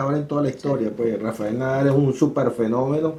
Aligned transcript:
ganador 0.00 0.22
en 0.22 0.28
toda 0.28 0.42
la 0.42 0.50
historia. 0.50 0.92
Pues 0.96 1.20
Rafael 1.20 1.58
Nadal 1.58 1.88
es 1.88 1.94
un 1.94 2.12
super 2.12 2.50
fenómeno 2.50 3.14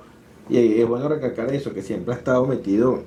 y 0.50 0.82
es 0.82 0.88
bueno 0.88 1.08
recalcar 1.08 1.54
eso, 1.54 1.74
que 1.74 1.82
siempre 1.82 2.14
ha 2.14 2.18
estado 2.18 2.46
metido 2.46 3.04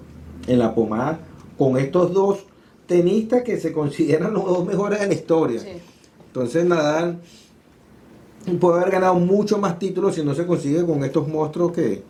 en 0.46 0.58
la 0.58 0.74
pomada 0.74 1.20
con 1.58 1.76
estos 1.76 2.12
dos 2.12 2.46
tenistas 2.86 3.42
que 3.42 3.58
se 3.58 3.72
consideran 3.72 4.32
los 4.32 4.44
dos 4.44 4.66
mejores 4.66 5.00
de 5.00 5.06
la 5.06 5.14
historia. 5.14 5.60
Entonces 6.26 6.64
Nadal 6.64 7.20
puede 8.60 8.80
haber 8.80 8.92
ganado 8.92 9.14
mucho 9.14 9.58
más 9.58 9.78
títulos 9.78 10.14
si 10.14 10.24
no 10.24 10.34
se 10.34 10.46
consigue 10.46 10.84
con 10.84 11.04
estos 11.04 11.28
monstruos 11.28 11.72
que, 11.72 12.02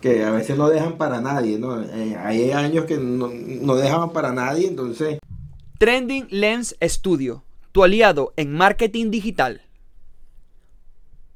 que 0.00 0.24
a 0.24 0.30
veces 0.30 0.56
no 0.56 0.68
dejan 0.68 0.96
para 0.96 1.20
nadie. 1.20 1.58
¿no? 1.58 1.82
Eh, 1.82 2.16
hay 2.16 2.50
años 2.52 2.84
que 2.84 2.96
no, 2.96 3.28
no 3.28 3.76
dejaban 3.76 4.10
para 4.10 4.32
nadie, 4.32 4.68
entonces... 4.68 5.18
Trending 5.78 6.26
Lens 6.30 6.74
Studio, 6.82 7.44
tu 7.72 7.84
aliado 7.84 8.32
en 8.36 8.52
marketing 8.52 9.10
digital. 9.10 9.65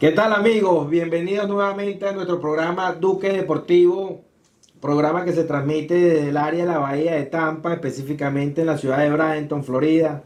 ¿Qué 0.00 0.12
tal 0.12 0.32
amigos? 0.32 0.88
Bienvenidos 0.88 1.46
nuevamente 1.46 2.08
a 2.08 2.12
nuestro 2.12 2.40
programa 2.40 2.94
Duque 2.94 3.34
Deportivo, 3.34 4.22
programa 4.80 5.26
que 5.26 5.34
se 5.34 5.44
transmite 5.44 5.92
desde 5.92 6.30
el 6.30 6.38
área 6.38 6.64
de 6.64 6.70
la 6.72 6.78
Bahía 6.78 7.16
de 7.16 7.24
Tampa, 7.24 7.74
específicamente 7.74 8.62
en 8.62 8.68
la 8.68 8.78
ciudad 8.78 8.96
de 9.00 9.10
Bradenton, 9.10 9.62
Florida. 9.62 10.22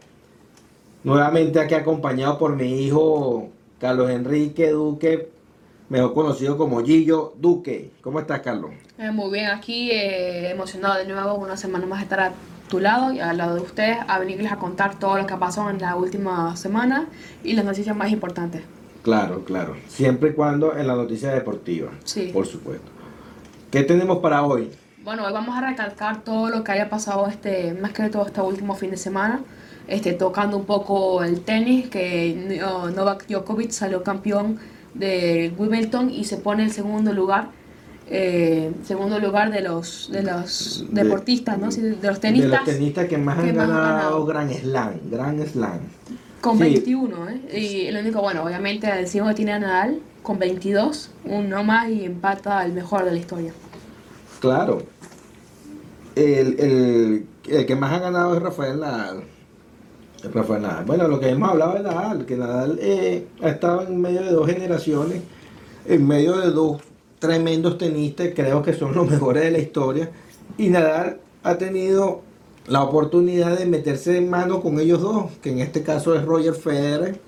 Nuevamente 1.03 1.59
aquí 1.59 1.73
acompañado 1.73 2.37
por 2.37 2.55
mi 2.55 2.85
hijo 2.85 3.49
Carlos 3.77 4.11
Enrique 4.11 4.69
Duque, 4.69 5.27
mejor 5.89 6.13
conocido 6.13 6.57
como 6.57 6.81
Gillo 6.81 7.33
Duque. 7.37 7.91
¿Cómo 7.99 8.21
estás, 8.21 8.39
Carlos? 8.39 8.71
Eh, 8.97 9.11
muy 9.11 9.29
bien, 9.29 9.47
aquí 9.47 9.91
eh, 9.91 10.51
emocionado 10.51 10.99
de 10.99 11.05
nuevo, 11.05 11.35
una 11.35 11.57
semana 11.57 11.85
más 11.85 12.01
estar 12.01 12.21
a 12.21 12.33
tu 12.69 12.79
lado 12.79 13.11
y 13.11 13.19
al 13.19 13.35
lado 13.35 13.55
de 13.55 13.61
ustedes, 13.61 13.97
a 14.07 14.19
venirles 14.19 14.53
a 14.53 14.55
contar 14.55 14.97
todo 14.97 15.17
lo 15.17 15.27
que 15.27 15.33
ha 15.33 15.39
pasado 15.39 15.69
en 15.69 15.81
la 15.81 15.97
última 15.97 16.55
semana 16.55 17.09
y 17.43 17.55
las 17.55 17.65
noticias 17.65 17.93
más 17.93 18.09
importantes. 18.09 18.61
Claro, 19.05 19.43
claro. 19.45 19.75
Siempre 19.87 20.31
y 20.31 20.33
cuando 20.33 20.75
en 20.75 20.87
la 20.87 20.95
noticia 20.95 21.29
deportiva. 21.29 21.91
Sí. 22.05 22.31
Por 22.33 22.47
supuesto. 22.47 22.89
¿Qué 23.69 23.83
tenemos 23.83 24.17
para 24.17 24.41
hoy? 24.41 24.71
Bueno, 25.03 25.27
hoy 25.27 25.31
vamos 25.31 25.55
a 25.55 25.61
recalcar 25.61 26.23
todo 26.23 26.49
lo 26.49 26.63
que 26.63 26.71
haya 26.71 26.89
pasado 26.89 27.27
este, 27.27 27.75
más 27.75 27.93
que 27.93 28.09
todo 28.09 28.25
este 28.25 28.41
último 28.41 28.73
fin 28.73 28.89
de 28.89 28.97
semana. 28.97 29.41
Este, 29.87 30.13
tocando 30.13 30.57
un 30.57 30.65
poco 30.65 31.23
el 31.23 31.41
tenis, 31.41 31.87
que 31.87 32.57
Novak 32.95 33.27
Djokovic 33.27 33.69
salió 33.69 34.01
campeón 34.01 34.57
de 34.95 35.53
Wimbledon 35.55 36.09
y 36.09 36.23
se 36.23 36.37
pone 36.37 36.63
en 36.63 36.71
segundo 36.71 37.13
lugar. 37.13 37.49
Eh, 38.09 38.71
segundo 38.85 39.19
lugar 39.19 39.51
de 39.51 39.61
los 39.61 40.09
de 40.11 40.23
los 40.23 40.83
deportistas, 40.89 41.59
¿no? 41.59 41.69
De 41.69 42.07
los 42.07 42.19
tenistas. 42.19 42.51
De 42.51 42.57
los 42.57 42.65
tenistas 42.65 43.07
que 43.07 43.19
más, 43.19 43.37
han, 43.37 43.55
ganado 43.55 44.25
Grand 44.25 44.51
Slam, 44.51 44.93
Grand 45.11 45.45
Slam. 45.45 45.79
Con 46.45 46.59
21, 46.59 47.29
¿eh? 47.29 47.59
Y 47.59 47.91
lo 47.91 48.01
único, 48.01 48.21
bueno, 48.21 48.43
obviamente 48.43 48.87
el 48.87 49.07
segundo 49.07 49.33
tiene 49.33 49.53
a 49.53 49.57
Nadal 49.57 49.99
con 50.21 50.37
22, 50.37 51.09
uno 51.23 51.63
más 51.63 51.89
y 51.89 52.05
empata 52.05 52.59
al 52.59 52.71
mejor 52.71 53.03
de 53.03 53.13
la 53.13 53.17
historia. 53.17 53.51
Claro. 54.39 54.83
El, 56.15 57.25
que 57.41 57.75
más 57.75 57.93
ha 57.93 57.97
ganado 57.97 58.35
es 58.35 58.43
Rafael 58.43 58.79
Nadal. 58.79 59.23
Rafael 60.31 60.61
Nadal. 60.61 60.85
Bueno, 60.85 61.07
lo 61.07 61.19
que 61.19 61.29
hemos 61.29 61.49
hablado 61.49 61.73
de 61.73 61.81
Nadal, 61.81 62.27
que 62.27 62.37
Nadal 62.37 62.77
eh, 62.79 63.25
ha 63.41 63.49
estado 63.49 63.81
en 63.87 63.99
medio 63.99 64.21
de 64.21 64.29
dos 64.29 64.47
generaciones, 64.47 65.23
en 65.87 66.07
medio 66.07 66.37
de 66.37 66.51
dos 66.51 66.79
tremendos 67.17 67.79
tenistas, 67.79 68.29
creo 68.35 68.61
que 68.61 68.73
son 68.73 68.93
los 68.93 69.09
mejores 69.09 69.41
de 69.41 69.49
la 69.49 69.57
historia. 69.57 70.11
Y 70.59 70.69
Nadal 70.69 71.17
ha 71.41 71.57
tenido 71.57 72.21
la 72.67 72.83
oportunidad 72.83 73.57
de 73.57 73.65
meterse 73.65 74.17
en 74.17 74.29
mano 74.29 74.61
con 74.61 74.79
ellos 74.79 75.01
dos, 75.01 75.31
que 75.41 75.51
en 75.51 75.59
este 75.59 75.83
caso 75.83 76.15
es 76.15 76.25
Roger 76.25 76.53
Federer, 76.53 77.19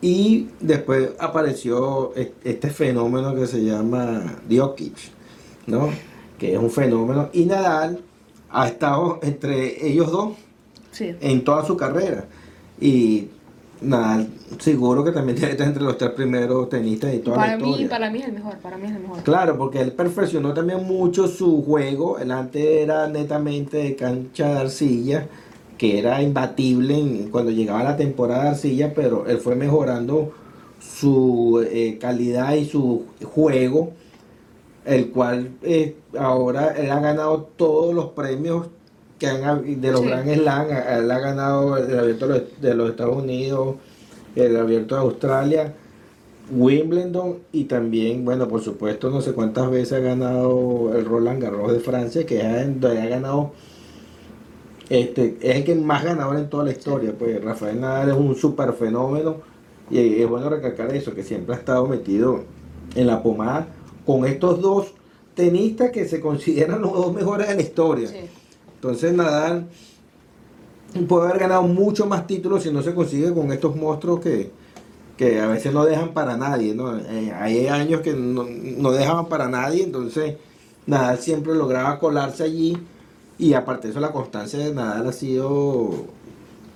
y 0.00 0.48
después 0.60 1.10
apareció 1.18 2.12
este 2.14 2.70
fenómeno 2.70 3.34
que 3.34 3.46
se 3.46 3.62
llama 3.62 4.38
Djokic, 4.48 4.96
¿no? 5.66 5.90
Que 6.38 6.54
es 6.54 6.58
un 6.58 6.70
fenómeno, 6.70 7.28
y 7.32 7.44
Nadal 7.44 8.00
ha 8.50 8.66
estado 8.66 9.20
entre 9.22 9.86
ellos 9.86 10.10
dos 10.10 10.32
en 10.98 11.44
toda 11.44 11.64
su 11.64 11.76
carrera. 11.76 12.26
Y 12.80 13.28
nada, 13.80 14.26
seguro 14.58 15.04
que 15.04 15.12
también 15.12 15.36
tiene 15.36 15.48
que 15.48 15.52
estar 15.52 15.68
entre 15.68 15.82
los 15.82 15.98
tres 15.98 16.10
primeros 16.10 16.68
tenistas 16.68 17.12
de 17.12 17.18
toda 17.18 17.36
para 17.36 17.56
la 17.56 17.58
historia. 17.58 17.84
Mí, 17.84 17.88
para 17.88 18.10
mí 18.10 18.18
es 18.18 18.24
el 18.26 18.32
mejor, 18.32 18.58
para 18.58 18.76
mí 18.76 18.86
es 18.86 18.92
el 18.92 19.00
mejor. 19.00 19.22
Claro, 19.22 19.58
porque 19.58 19.80
él 19.80 19.92
perfeccionó 19.92 20.52
también 20.52 20.84
mucho 20.84 21.28
su 21.28 21.62
juego. 21.62 22.18
Él 22.18 22.30
antes 22.30 22.64
era 22.64 23.08
netamente 23.08 23.78
de 23.78 23.96
cancha 23.96 24.48
de 24.48 24.58
arcilla, 24.60 25.26
que 25.78 25.98
era 25.98 26.22
imbatible 26.22 27.28
cuando 27.30 27.50
llegaba 27.50 27.82
la 27.82 27.96
temporada 27.96 28.44
de 28.44 28.48
arcilla, 28.50 28.92
pero 28.94 29.26
él 29.26 29.38
fue 29.38 29.54
mejorando 29.54 30.32
su 30.80 31.64
eh, 31.70 31.98
calidad 32.00 32.54
y 32.54 32.64
su 32.64 33.06
juego, 33.24 33.92
el 34.84 35.10
cual 35.10 35.50
eh, 35.62 35.96
ahora 36.18 36.74
él 36.76 36.90
ha 36.90 37.00
ganado 37.00 37.48
todos 37.56 37.94
los 37.94 38.06
premios 38.10 38.66
de 39.22 39.92
los 39.92 40.02
Grand 40.02 40.34
Slam, 40.34 40.66
él 40.70 41.10
ha 41.10 41.18
ganado 41.20 41.76
el 41.76 41.98
abierto 41.98 42.26
de 42.26 42.74
los 42.74 42.90
Estados 42.90 43.16
Unidos, 43.16 43.76
el 44.36 44.56
abierto 44.56 44.94
de 44.94 45.00
Australia, 45.00 45.74
Wimbledon 46.50 47.38
y 47.52 47.64
también, 47.64 48.24
bueno, 48.24 48.48
por 48.48 48.60
supuesto, 48.60 49.10
no 49.10 49.20
sé 49.20 49.32
cuántas 49.32 49.70
veces 49.70 49.92
ha 49.94 49.98
ganado 50.00 50.92
el 50.94 51.04
Roland 51.04 51.42
Garros 51.42 51.72
de 51.72 51.80
Francia, 51.80 52.26
que 52.26 52.42
ha, 52.42 52.60
ha 52.60 53.06
ganado, 53.06 53.52
este, 54.88 55.38
es 55.40 55.56
el 55.56 55.64
que 55.64 55.74
más 55.74 56.04
ganador 56.04 56.36
en 56.36 56.48
toda 56.50 56.64
la 56.64 56.72
historia. 56.72 57.14
Pues 57.18 57.42
Rafael 57.42 57.80
Nadal 57.80 58.10
es 58.10 58.16
un 58.16 58.34
super 58.34 58.72
fenómeno 58.72 59.36
y 59.90 60.20
es 60.20 60.28
bueno 60.28 60.48
recalcar 60.48 60.94
eso, 60.94 61.14
que 61.14 61.22
siempre 61.22 61.54
ha 61.54 61.58
estado 61.58 61.86
metido 61.86 62.44
en 62.94 63.06
la 63.06 63.22
pomada 63.22 63.68
con 64.04 64.26
estos 64.26 64.60
dos 64.60 64.92
tenistas 65.34 65.90
que 65.90 66.06
se 66.06 66.20
consideran 66.20 66.82
los 66.82 66.92
dos 66.92 67.14
mejores 67.14 67.48
de 67.48 67.54
la 67.54 67.62
historia. 67.62 68.08
Entonces 68.74 69.14
Nadal 69.14 69.68
puede 71.08 71.28
haber 71.28 71.40
ganado 71.40 71.62
mucho 71.62 72.06
más 72.06 72.26
títulos 72.26 72.62
si 72.62 72.70
no 72.70 72.82
se 72.82 72.94
consigue 72.94 73.32
con 73.32 73.52
estos 73.52 73.74
monstruos 73.76 74.20
que, 74.20 74.50
a 75.40 75.46
veces 75.46 75.72
no 75.72 75.84
dejan 75.84 76.12
para 76.12 76.36
nadie. 76.36 76.74
¿no? 76.74 76.98
Eh, 76.98 77.32
hay 77.32 77.68
años 77.68 78.00
que 78.00 78.12
no, 78.12 78.44
dejaban 78.90 79.26
para 79.26 79.48
nadie, 79.48 79.84
entonces 79.84 80.34
Nadal 80.86 81.18
siempre 81.18 81.54
lograba 81.54 82.00
colarse 82.00 82.42
allí 82.42 82.76
y 83.38 83.54
aparte 83.54 83.86
de 83.86 83.92
eso 83.92 84.00
la 84.00 84.10
constancia 84.10 84.58
de 84.58 84.74
Nadal 84.74 85.08
ha 85.08 85.12
sido 85.12 86.06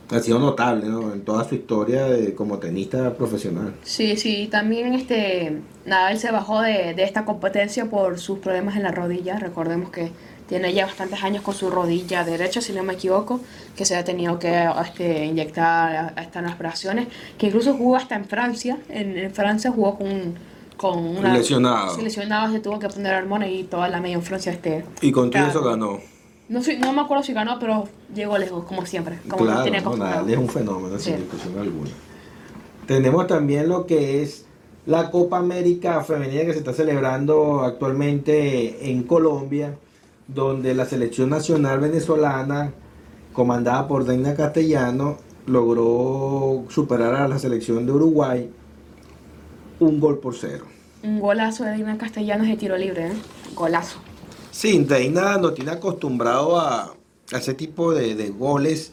ha 0.08 0.20
sido 0.20 0.38
notable 0.38 0.86
¿no? 0.86 1.12
en 1.12 1.22
toda 1.22 1.42
su 1.42 1.56
historia 1.56 2.06
como 2.36 2.58
tenista 2.58 3.14
profesional. 3.14 3.74
Sí, 3.82 4.16
sí, 4.16 4.46
también 4.48 4.94
este 4.94 5.60
Nadal 5.84 6.18
se 6.18 6.30
bajó 6.30 6.60
de, 6.60 6.94
de 6.94 7.02
esta 7.02 7.24
competencia 7.24 7.86
por 7.86 8.20
sus 8.20 8.38
problemas 8.38 8.76
en 8.76 8.84
la 8.84 8.92
rodilla. 8.92 9.40
Recordemos 9.40 9.90
que 9.90 10.12
tiene 10.48 10.72
ya 10.72 10.86
bastantes 10.86 11.22
años 11.22 11.42
con 11.42 11.54
su 11.54 11.70
rodilla 11.70 12.24
derecha, 12.24 12.60
si 12.60 12.72
no 12.72 12.82
me 12.82 12.94
equivoco, 12.94 13.40
que 13.74 13.84
se 13.84 13.96
ha 13.96 14.04
tenido 14.04 14.38
que 14.38 14.68
este, 14.84 15.24
inyectar 15.24 16.14
las 16.16 16.54
operaciones, 16.54 17.08
que 17.36 17.48
incluso 17.48 17.74
jugó 17.74 17.96
hasta 17.96 18.14
en 18.14 18.24
Francia, 18.24 18.78
en, 18.88 19.32
Francia 19.34 19.70
jugó 19.70 19.98
con, 19.98 20.34
con 20.76 20.98
una... 20.98 21.32
Lesionado. 21.32 22.00
Lesionado, 22.00 22.52
se 22.52 22.60
tuvo 22.60 22.78
que 22.78 22.88
poner 22.88 23.14
hormonas 23.14 23.48
y 23.50 23.64
toda 23.64 23.88
la 23.88 24.00
media 24.00 24.14
en 24.14 24.22
Francia 24.22 24.52
este... 24.52 24.84
Y 25.00 25.10
con 25.10 25.30
todo 25.30 25.46
eso 25.46 25.62
ganó. 25.62 25.98
No, 26.48 26.60
no 26.78 26.92
me 26.92 27.00
acuerdo 27.00 27.24
si 27.24 27.32
ganó, 27.32 27.58
pero 27.58 27.88
llegó 28.14 28.38
lejos, 28.38 28.64
como 28.64 28.86
siempre. 28.86 29.18
Como 29.28 29.44
claro, 29.44 29.62
tiene 29.62 29.80
no, 29.80 30.28
es 30.28 30.38
un 30.38 30.48
fenómeno, 30.48 30.96
sin 30.98 31.16
discusión 31.16 31.58
alguna. 31.58 31.90
Tenemos 32.86 33.26
también 33.26 33.68
lo 33.68 33.84
que 33.84 34.22
es 34.22 34.44
la 34.86 35.10
Copa 35.10 35.38
América 35.38 36.04
Femenina 36.04 36.44
que 36.44 36.52
se 36.52 36.60
está 36.60 36.72
celebrando 36.72 37.62
actualmente 37.62 38.88
en 38.88 39.02
Colombia 39.02 39.76
donde 40.28 40.74
la 40.74 40.84
selección 40.86 41.30
nacional 41.30 41.80
venezolana, 41.80 42.72
comandada 43.32 43.86
por 43.86 44.04
Deina 44.04 44.34
Castellano, 44.34 45.18
logró 45.46 46.64
superar 46.68 47.14
a 47.14 47.28
la 47.28 47.38
selección 47.38 47.86
de 47.86 47.92
Uruguay 47.92 48.50
un 49.78 50.00
gol 50.00 50.18
por 50.18 50.34
cero. 50.34 50.66
Un 51.02 51.20
golazo 51.20 51.64
de 51.64 51.70
Deina 51.70 51.98
Castellanos 51.98 52.48
de 52.48 52.56
tiro 52.56 52.76
libre, 52.76 53.08
¿eh? 53.08 53.12
Golazo. 53.54 53.98
Sí, 54.50 54.78
Deina 54.78 55.36
no 55.36 55.52
tiene 55.52 55.72
acostumbrado 55.72 56.58
a, 56.58 56.94
ese 57.30 57.54
tipo 57.54 57.92
de, 57.92 58.30
goles. 58.30 58.92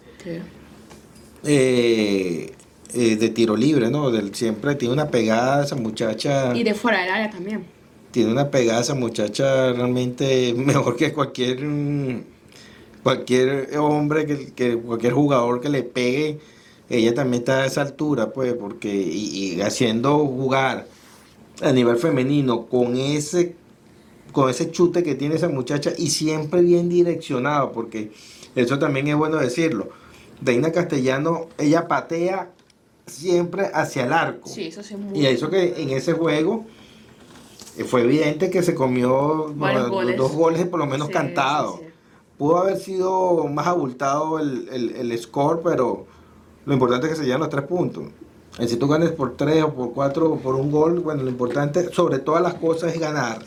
Eh, 1.46 2.54
eh, 2.94 3.16
de 3.16 3.30
tiro 3.30 3.56
libre, 3.56 3.90
¿no? 3.90 4.12
Del, 4.12 4.36
siempre 4.36 4.76
tiene 4.76 4.94
una 4.94 5.08
pegada 5.08 5.64
esa 5.64 5.76
muchacha. 5.76 6.56
Y 6.56 6.64
de 6.64 6.74
fuera 6.74 7.02
del 7.02 7.10
área 7.10 7.30
también. 7.30 7.66
Tiene 8.14 8.32
una 8.32 8.52
pegada 8.52 8.80
esa 8.80 8.94
muchacha 8.94 9.74
realmente 9.74 10.54
mejor 10.58 10.96
que 10.96 11.12
cualquier 11.12 11.66
mm, 11.66 12.24
cualquier 13.02 13.78
hombre, 13.78 14.26
que, 14.26 14.54
que 14.54 14.78
cualquier 14.78 15.14
jugador 15.14 15.60
que 15.60 15.70
le 15.70 15.84
pegue. 15.84 16.40
Ella 16.90 17.14
también 17.16 17.42
está 17.42 17.64
a 17.64 17.66
esa 17.66 17.82
altura, 17.82 18.32
pues, 18.32 18.54
porque 18.54 18.94
y, 18.94 19.56
y 19.56 19.62
haciendo 19.62 20.20
jugar 20.20 20.88
a 21.62 21.72
nivel 21.72 21.98
femenino 21.98 22.68
con 22.68 22.96
ese 22.96 23.56
con 24.32 24.50
ese 24.50 24.70
chute 24.72 25.02
que 25.02 25.16
tiene 25.16 25.36
esa 25.36 25.50
muchacha 25.50 25.92
y 25.98 26.10
siempre 26.12 26.62
bien 26.62 26.90
direccionado, 26.90 27.72
porque 27.72 28.12
eso 28.56 28.78
también 28.78 29.08
es 29.08 29.16
bueno 29.16 29.38
decirlo. 29.38 29.90
Deina 30.40 30.72
Castellano, 30.72 31.48
ella 31.58 31.88
patea 31.88 32.52
siempre 33.08 33.70
hacia 33.74 34.06
el 34.06 34.14
arco. 34.14 34.50
Sí, 34.50 34.68
eso 34.68 34.84
sí 34.84 34.94
es 34.94 35.00
muy 35.00 35.20
Y 35.20 35.26
eso 35.26 35.50
que 35.50 35.82
en 35.82 35.90
ese 35.90 36.14
juego 36.14 36.66
fue 37.84 38.02
evidente 38.02 38.50
que 38.50 38.62
se 38.64 38.76
comió 38.76 39.52
bueno, 39.56 39.90
goles. 39.90 40.18
dos 40.18 40.32
goles 40.34 40.68
por 40.68 40.80
lo 40.80 40.86
menos 40.86 41.08
Sí, 41.08 41.14
cantados. 41.14 41.80
sí, 41.80 41.86
sí. 41.86 41.92
Pudo 42.38 42.58
haber 42.58 42.78
sido 42.78 43.46
más 43.48 43.68
abultado 43.68 44.40
el, 44.40 44.68
el, 44.72 44.96
el 45.12 45.18
score, 45.20 45.62
pero 45.64 46.06
lo 46.66 46.74
importante 46.74 47.08
es 47.08 47.14
que 47.14 47.20
se 47.20 47.26
llevan 47.26 47.42
los 47.42 47.50
tres 47.50 47.64
puntos. 47.66 48.04
Y 48.60 48.68
si 48.68 48.76
tú 48.78 48.88
ganes 48.88 49.12
por 49.12 49.36
tres 49.36 49.64
o 49.64 49.74
por 49.74 49.94
cuatro 49.94 50.32
o 50.34 50.38
por 50.38 50.56
un 50.56 50.70
gol, 50.72 51.00
bueno, 51.00 51.24
lo 51.24 51.30
importante 51.30 51.92
sobre 51.92 52.20
todas 52.20 52.42
las 52.44 52.54
cosas 52.56 52.94
es 52.94 53.00
ganar. 53.00 53.40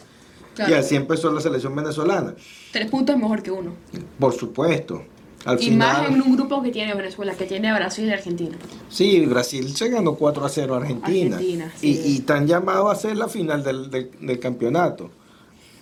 Claro. 0.54 0.72
Y 0.72 0.74
así 0.74 0.96
empezó 0.96 1.30
la 1.32 1.40
selección 1.40 1.76
venezolana. 1.76 2.34
Tres 2.72 2.90
puntos 2.90 3.14
es 3.14 3.20
mejor 3.22 3.42
que 3.42 3.50
uno. 3.50 3.72
Por 4.18 4.32
supuesto. 4.32 5.02
Al 5.44 5.60
y 5.62 5.66
final, 5.66 6.02
más 6.02 6.10
en 6.10 6.22
un 6.22 6.36
grupo 6.36 6.60
que 6.62 6.70
tiene 6.72 6.94
Venezuela, 6.94 7.34
que 7.34 7.44
tiene 7.44 7.72
Brasil 7.72 8.06
y 8.06 8.12
Argentina. 8.12 8.56
sí, 8.88 9.24
Brasil 9.26 9.76
se 9.76 9.88
ganó 9.90 10.14
4 10.14 10.44
a 10.44 10.48
0 10.48 10.74
a 10.74 10.78
Argentina. 10.78 11.36
Argentina, 11.36 11.72
y, 11.82 11.90
y 11.90 12.16
están 12.16 12.46
llamados 12.48 12.90
a 12.92 12.96
ser 12.96 13.16
la 13.16 13.28
final 13.28 13.62
del, 13.62 13.90
del- 13.90 14.10
del 14.20 14.40
campeonato. 14.40 15.10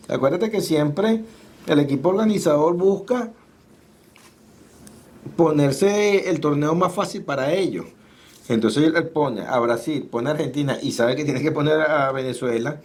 Acuérdate 0.09 0.51
que 0.51 0.61
siempre 0.61 1.25
el 1.67 1.79
equipo 1.81 2.11
organizador 2.11 2.75
busca 2.77 3.31
ponerse 5.37 6.29
el 6.29 6.41
torneo 6.41 6.75
más 6.75 6.93
fácil 6.93 7.23
para 7.23 7.53
ellos. 7.55 7.87
Entonces 8.49 8.85
él 8.85 9.09
pone 9.09 9.41
a 9.43 9.59
Brasil, 9.59 10.07
pone 10.11 10.29
a 10.29 10.33
Argentina 10.33 10.77
y 10.83 10.93
sabe 10.93 11.17
que 11.17 11.25
tiene 11.25 11.41
que 11.41 11.51
poner 11.51 11.81
a 11.81 12.13
Venezuela, 12.13 12.81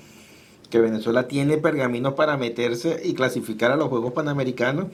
que 0.69 0.79
Venezuela 0.79 1.27
tiene 1.27 1.57
pergaminos 1.57 2.13
para 2.13 2.37
meterse 2.37 3.01
y 3.03 3.13
clasificar 3.13 3.71
a 3.71 3.75
los 3.75 3.89
Juegos 3.89 4.13
Panamericanos. 4.13 4.85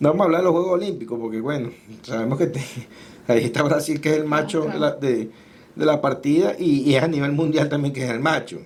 No 0.00 0.10
vamos 0.10 0.22
a 0.22 0.24
hablar 0.26 0.40
de 0.40 0.44
los 0.44 0.52
Juegos 0.52 0.72
Olímpicos, 0.72 1.18
porque 1.18 1.40
bueno, 1.40 1.70
sabemos 2.02 2.38
que 2.38 2.46
te- 2.46 2.60
ahí 3.28 3.44
está 3.44 3.62
Brasil, 3.62 4.00
que 4.00 4.10
es 4.10 4.16
el 4.18 4.24
macho 4.24 4.62
de, 4.62 4.78
la, 4.78 4.92
de- 4.92 5.30
de 5.74 5.86
la 5.86 6.00
partida, 6.00 6.54
y, 6.58 6.80
y 6.90 6.94
es 6.96 7.02
a 7.02 7.08
nivel 7.08 7.32
mundial 7.32 7.68
también 7.68 7.92
que 7.92 8.04
es 8.04 8.10
el 8.10 8.20
macho. 8.20 8.58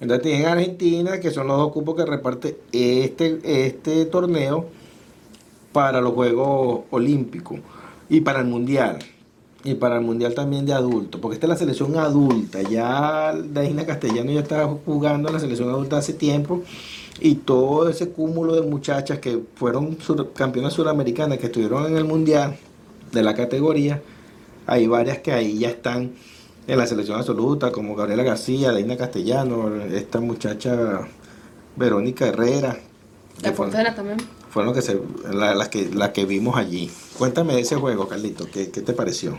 Entonces 0.00 0.22
tienen 0.22 0.46
Argentina, 0.46 1.20
que 1.20 1.30
son 1.30 1.46
los 1.46 1.56
dos 1.58 1.72
cupos 1.72 1.94
que 1.94 2.04
reparte 2.04 2.58
este, 2.72 3.38
este 3.44 4.04
torneo 4.06 4.66
para 5.72 6.00
los 6.00 6.12
Juegos 6.12 6.80
Olímpicos 6.90 7.60
y 8.08 8.20
para 8.20 8.40
el 8.40 8.46
Mundial. 8.46 8.98
Y 9.64 9.74
para 9.74 9.96
el 9.98 10.02
Mundial 10.02 10.34
también 10.34 10.66
de 10.66 10.72
adultos, 10.72 11.20
porque 11.20 11.34
esta 11.34 11.46
es 11.46 11.50
la 11.50 11.56
selección 11.56 11.96
adulta. 11.96 12.62
Ya 12.62 13.32
Daina 13.32 13.86
Castellano 13.86 14.32
ya 14.32 14.40
está 14.40 14.66
jugando 14.84 15.28
en 15.28 15.34
la 15.34 15.40
selección 15.40 15.68
adulta 15.68 15.98
hace 15.98 16.14
tiempo. 16.14 16.62
Y 17.20 17.36
todo 17.36 17.88
ese 17.88 18.08
cúmulo 18.10 18.54
de 18.54 18.62
muchachas 18.62 19.18
que 19.18 19.40
fueron 19.54 19.98
sur- 20.00 20.32
campeonas 20.32 20.72
suramericanas, 20.72 21.38
que 21.38 21.46
estuvieron 21.46 21.86
en 21.86 21.96
el 21.96 22.04
Mundial 22.04 22.56
de 23.12 23.22
la 23.22 23.34
categoría, 23.34 24.02
hay 24.66 24.86
varias 24.86 25.18
que 25.18 25.32
ahí 25.32 25.58
ya 25.58 25.68
están 25.68 26.12
en 26.66 26.78
la 26.78 26.86
selección 26.86 27.18
absoluta, 27.18 27.70
como 27.72 27.94
Gabriela 27.94 28.22
García, 28.22 28.72
Daina 28.72 28.96
Castellano, 28.96 29.74
esta 29.84 30.20
muchacha 30.20 31.08
Verónica 31.76 32.26
Herrera. 32.26 32.78
La 33.42 33.52
portera 33.52 33.94
también. 33.94 34.18
fueron 34.50 34.72
que 34.74 34.82
se, 34.82 35.00
la- 35.32 35.54
las 35.54 35.68
que 35.68 35.90
las 35.92 36.10
que 36.10 36.24
vimos 36.24 36.56
allí. 36.56 36.90
Cuéntame 37.18 37.54
de 37.54 37.60
ese 37.60 37.76
juego, 37.76 38.06
Carlito, 38.08 38.46
¿qué, 38.52 38.70
qué 38.70 38.80
te 38.82 38.92
pareció? 38.92 39.36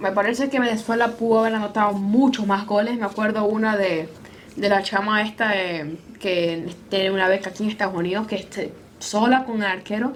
Me 0.00 0.10
parece 0.12 0.48
que 0.50 0.58
Venezuela 0.58 1.12
pudo 1.12 1.40
haber 1.40 1.54
anotado 1.54 1.92
muchos 1.92 2.46
más 2.46 2.66
goles. 2.66 2.98
Me 2.98 3.04
acuerdo 3.04 3.44
una 3.44 3.76
de, 3.76 4.08
de 4.56 4.68
la 4.68 4.82
chama 4.82 5.22
esta 5.22 5.56
eh, 5.60 5.96
que 6.20 6.66
tiene 6.90 7.10
una 7.10 7.28
beca 7.28 7.50
aquí 7.50 7.62
en 7.64 7.70
Estados 7.70 7.94
Unidos, 7.96 8.26
que 8.26 8.36
esté 8.36 8.72
sola 8.98 9.44
con 9.44 9.56
el 9.56 9.64
arquero, 9.68 10.12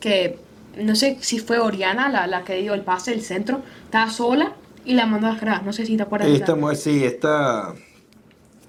que 0.00 0.38
no 0.76 0.94
sé 0.94 1.16
si 1.20 1.38
fue 1.38 1.58
Oriana 1.58 2.08
la, 2.08 2.26
la 2.26 2.42
que 2.44 2.56
dio 2.56 2.74
el 2.74 2.82
pase, 2.82 3.12
el 3.12 3.22
centro, 3.22 3.62
estaba 3.84 4.10
sola 4.10 4.52
y 4.84 4.94
la 4.94 5.06
mandó 5.06 5.26
a 5.28 5.30
las 5.30 5.40
gradas. 5.40 5.62
No 5.62 5.72
sé 5.72 5.86
si 5.86 5.96
te 5.96 6.02
acuerdas. 6.02 6.28
de 6.28 6.34
Esta 6.36 6.54
mujer, 6.54 6.76
sí, 6.76 7.04
esta 7.04 7.74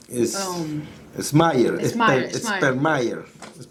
es 0.09 0.35
Um, 0.47 0.81
Smayer, 1.21 1.83
Smayer, 1.85 2.29
Sper- 2.29 2.39
Smayer. 2.39 2.57
Spermayer, 2.59 3.25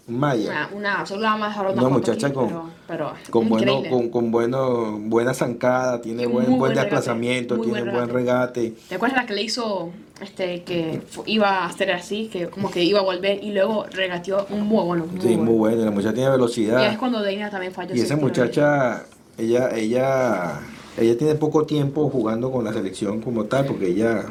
Smayer. 0.05 0.49
una, 0.49 0.69
una, 0.73 1.05
solo 1.05 1.21
la 1.21 1.29
vamos 1.29 1.45
a 1.45 1.49
dejar 1.49 1.67
Una 1.77 1.89
muchacha 1.89 2.27
aquí, 2.27 2.35
con- 2.35 2.47
pero, 2.49 2.69
pero 2.87 3.13
Con, 3.29 3.47
bueno, 3.49 3.81
con, 3.89 4.09
con 4.09 4.31
bueno, 4.31 4.97
buena 4.99 5.33
zancada, 5.33 6.01
tiene 6.01 6.25
buen, 6.25 6.45
buen 6.47 6.57
buen 6.59 6.71
regate, 6.71 6.89
desplazamiento, 6.89 7.59
tiene 7.59 7.81
buen 7.83 7.93
buen 7.95 8.09
regate. 8.09 8.73
¿Te 8.89 8.95
acuerdas 8.95 9.17
la 9.21 9.25
que 9.25 9.33
le 9.33 9.43
hizo 9.43 9.91
este 10.21 10.63
que 10.63 11.01
iba 11.25 11.49
a 11.59 11.65
hacer 11.67 11.91
así, 11.91 12.27
que 12.31 12.47
como 12.47 12.71
que 12.71 12.83
iba 12.83 12.99
a 12.99 13.03
volver 13.03 13.43
y 13.43 13.51
luego 13.51 13.85
regateó 13.91 14.47
un 14.49 14.61
muy 14.67 14.83
bueno, 14.83 15.05
muy 15.05 15.21
Sí, 15.21 15.27
bueno. 15.35 15.43
muy 15.43 15.53
bueno, 15.57 15.85
la 15.85 15.91
muchacha 15.91 16.13
tiene 16.13 16.29
Y 16.29 16.31
velocidad. 16.31 16.91
es 16.91 16.97
cuando 16.97 17.21
Deina 17.21 17.49
también 17.49 17.71
falló. 17.73 17.93
Y 17.95 17.99
esa 17.99 18.15
muchacha, 18.15 19.03
ella, 19.37 19.69
ella, 19.75 20.59
ella 20.97 21.17
tiene 21.17 21.35
poco 21.35 21.65
tiempo 21.65 22.09
jugando 22.09 22.51
con 22.51 22.65
la 22.65 22.73
selección 22.73 23.21
como 23.21 23.45
tal, 23.45 23.65
porque 23.65 23.89
ella. 23.89 24.25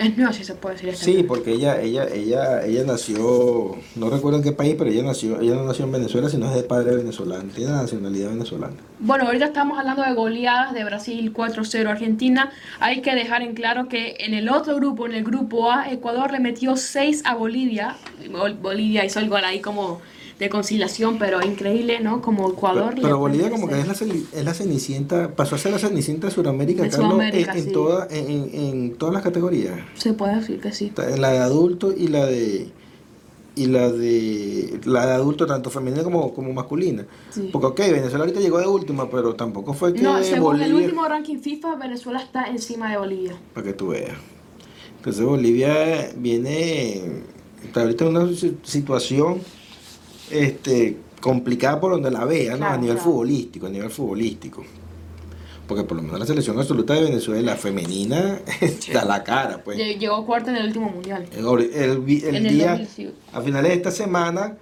Es 0.00 0.16
nueva, 0.16 0.32
si 0.32 0.44
se 0.44 0.54
puede 0.54 0.74
decir. 0.76 0.88
esta 0.88 1.04
Sí, 1.04 1.22
porque 1.22 1.52
ella, 1.52 1.80
ella, 1.80 2.06
ella, 2.12 2.64
ella 2.64 2.84
nació, 2.84 3.76
no 3.96 4.08
recuerdo 4.10 4.38
en 4.38 4.44
qué 4.44 4.52
país, 4.52 4.74
pero 4.78 4.90
ella 4.90 5.02
nació, 5.02 5.40
ella 5.40 5.54
no 5.54 5.64
nació 5.64 5.84
en 5.84 5.92
Venezuela, 5.92 6.28
sino 6.30 6.48
es 6.48 6.54
de 6.54 6.62
padre 6.62 6.96
venezolano, 6.96 7.50
tiene 7.54 7.72
la 7.72 7.82
nacionalidad 7.82 8.30
venezolana. 8.30 8.74
Bueno, 8.98 9.26
ahorita 9.26 9.44
estamos 9.44 9.78
hablando 9.78 10.02
de 10.02 10.14
goleadas 10.14 10.72
de 10.72 10.84
Brasil 10.84 11.32
4-0 11.32 11.86
Argentina. 11.88 12.50
Hay 12.80 13.02
que 13.02 13.14
dejar 13.14 13.42
en 13.42 13.54
claro 13.54 13.88
que 13.88 14.16
en 14.20 14.32
el 14.34 14.48
otro 14.48 14.74
grupo, 14.76 15.06
en 15.06 15.12
el 15.14 15.22
grupo 15.24 15.70
A, 15.70 15.90
Ecuador 15.92 16.32
le 16.32 16.40
metió 16.40 16.76
6 16.76 17.22
a 17.26 17.34
Bolivia. 17.34 17.96
Bol- 18.30 18.54
Bolivia 18.60 19.04
hizo 19.04 19.20
el 19.20 19.28
gol 19.28 19.44
ahí 19.44 19.60
como 19.60 20.00
de 20.40 20.48
conciliación, 20.48 21.18
pero 21.18 21.40
increíble, 21.44 22.00
¿no? 22.00 22.20
Como 22.22 22.50
Ecuador. 22.50 22.94
Pero, 23.00 23.18
Bolivia 23.18 23.50
como 23.50 23.68
que 23.68 23.78
es 23.78 23.86
la, 23.86 23.92
es 23.92 24.44
la 24.44 24.54
cenicienta, 24.54 25.36
pasó 25.36 25.54
a 25.54 25.58
ser 25.58 25.70
la 25.70 25.78
cenicienta 25.78 26.26
de 26.28 26.32
Sudamérica, 26.32 26.82
De 26.82 26.88
Carlos, 26.88 27.04
en, 27.10 27.16
Sudamérica, 27.16 27.52
en 27.56 27.64
sí. 27.64 27.70
toda- 27.72 28.08
en, 28.10 28.30
en- 28.30 28.50
en 28.54 28.94
todas 28.96 29.12
las 29.14 29.22
categorías. 29.22 29.78
Se 29.94 30.14
puede 30.14 30.36
decir 30.36 30.58
que 30.60 30.72
sí. 30.72 30.92
En 30.96 31.20
la 31.20 31.30
de 31.30 31.38
adulto 31.38 31.92
y 31.96 32.08
la 32.08 32.26
de 32.26 32.68
y 33.56 33.66
la 33.66 33.90
de 33.90 34.80
la 34.86 35.04
de 35.06 35.12
adulto 35.12 35.44
tanto 35.44 35.68
femenina 35.70 36.02
como, 36.04 36.32
como 36.32 36.52
masculina. 36.54 37.04
Sí. 37.30 37.50
Porque 37.52 37.66
ok, 37.66 37.78
Venezuela 37.92 38.20
ahorita 38.24 38.40
llegó 38.40 38.58
de 38.60 38.66
última, 38.66 39.10
pero 39.10 39.34
tampoco 39.34 39.74
fue 39.74 39.92
que 39.92 40.00
No, 40.00 40.22
según 40.22 40.62
el 40.62 40.72
último 40.72 41.04
ranking 41.06 41.38
FIFA, 41.38 41.74
Venezuela 41.76 42.22
está 42.22 42.44
encima 42.46 42.90
de 42.90 42.96
Bolivia. 42.96 43.32
para 43.52 43.66
que 43.66 43.72
tú 43.74 43.88
veas. 43.88 44.16
Entonces 44.96 45.22
Bolivia 45.24 46.10
viene 46.16 47.02
está 47.62 47.82
ahorita 47.82 48.06
en 48.06 48.16
una 48.16 48.34
si- 48.34 48.56
situación 48.62 49.40
este, 50.30 50.96
complicada 51.20 51.80
por 51.80 51.92
donde 51.92 52.10
la 52.10 52.24
vea, 52.24 52.56
¿no? 52.56 52.66
A 52.66 52.76
nivel 52.76 52.96
claro. 52.96 53.10
futbolístico, 53.10 53.66
a 53.66 53.70
nivel 53.70 53.90
futbolístico. 53.90 54.64
Porque 55.66 55.84
por 55.84 55.96
lo 55.96 56.02
menos 56.02 56.18
la 56.18 56.26
selección 56.26 56.58
absoluta 56.58 56.94
de 56.94 57.02
Venezuela 57.04 57.54
femenina 57.54 58.40
da 58.92 59.04
la 59.04 59.22
cara, 59.22 59.62
pues. 59.62 59.78
Lle- 59.78 59.98
Llegó 59.98 60.26
cuarto 60.26 60.50
en 60.50 60.56
el 60.56 60.66
último 60.66 60.88
mundial. 60.90 61.26
El, 61.32 61.46
el 61.72 62.34
el 62.34 62.48
día, 62.48 62.76
2000, 62.76 63.12
a 63.32 63.40
finales 63.40 63.70
de 63.70 63.76
esta 63.76 63.90
semana, 63.92 64.56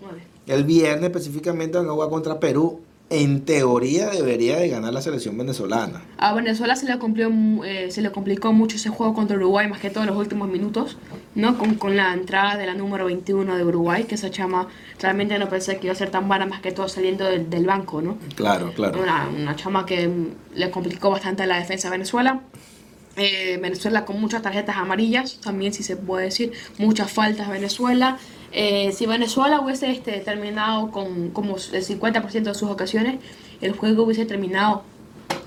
el 0.47 0.65
viernes 0.65 1.05
específicamente, 1.05 1.79
van 1.79 1.89
a 1.89 1.93
jugar 1.93 2.11
contra 2.11 2.39
Perú. 2.39 2.81
En 3.11 3.47
teoría 3.47 4.11
debería 4.11 4.59
de 4.59 4.69
ganar 4.69 4.93
la 4.93 5.00
selección 5.00 5.38
venezolana. 5.38 6.03
A 6.19 6.35
Venezuela 6.35 6.77
se 6.77 6.85
le, 6.85 6.99
cumplió, 6.99 7.31
eh, 7.65 7.91
se 7.91 8.03
le 8.03 8.12
complicó 8.12 8.53
mucho 8.53 8.77
ese 8.77 8.91
juego 8.91 9.15
contra 9.15 9.37
Uruguay, 9.37 9.67
más 9.67 9.81
que 9.81 9.88
todo 9.88 10.05
en 10.05 10.11
los 10.11 10.19
últimos 10.19 10.49
minutos, 10.49 10.99
¿no? 11.35 11.57
Con, 11.57 11.77
con 11.77 11.97
la 11.97 12.12
entrada 12.12 12.59
de 12.59 12.67
la 12.67 12.75
número 12.75 13.07
21 13.07 13.57
de 13.57 13.65
Uruguay, 13.65 14.05
que 14.05 14.17
esa 14.17 14.31
chama 14.31 14.69
realmente 15.00 15.38
no 15.38 15.49
pensé 15.49 15.79
que 15.79 15.87
iba 15.87 15.93
a 15.93 15.97
ser 15.97 16.11
tan 16.11 16.29
buena, 16.29 16.45
más 16.45 16.61
que 16.61 16.71
todo 16.71 16.87
saliendo 16.88 17.25
del, 17.25 17.49
del 17.49 17.65
banco, 17.65 18.03
¿no? 18.03 18.19
Claro, 18.35 18.73
claro. 18.75 19.00
Una, 19.00 19.27
una 19.29 19.57
chama 19.57 19.87
que 19.87 20.07
mm, 20.07 20.27
le 20.57 20.71
complicó 20.71 21.09
bastante 21.11 21.47
la 21.47 21.57
defensa 21.57 21.88
a 21.88 21.93
Venezuela. 21.93 22.43
Eh, 23.19 23.59
Venezuela 23.61 24.05
con 24.05 24.21
muchas 24.21 24.43
tarjetas 24.43 24.77
amarillas, 24.77 25.39
también 25.41 25.73
si 25.73 25.83
se 25.83 25.97
puede 25.97 26.27
decir, 26.27 26.53
muchas 26.79 27.11
faltas 27.11 27.49
Venezuela. 27.49 28.19
Eh, 28.53 28.93
si 28.93 29.07
Venezuela 29.07 29.61
hubiese 29.61 29.91
este, 29.91 30.21
terminado 30.21 30.91
con 30.91 31.31
como 31.31 31.57
el 31.57 31.85
50% 31.85 32.43
de 32.43 32.55
sus 32.55 32.71
ocasiones, 32.71 33.21
el 33.61 33.73
juego 33.73 34.05
hubiese 34.05 34.25
terminado 34.25 34.85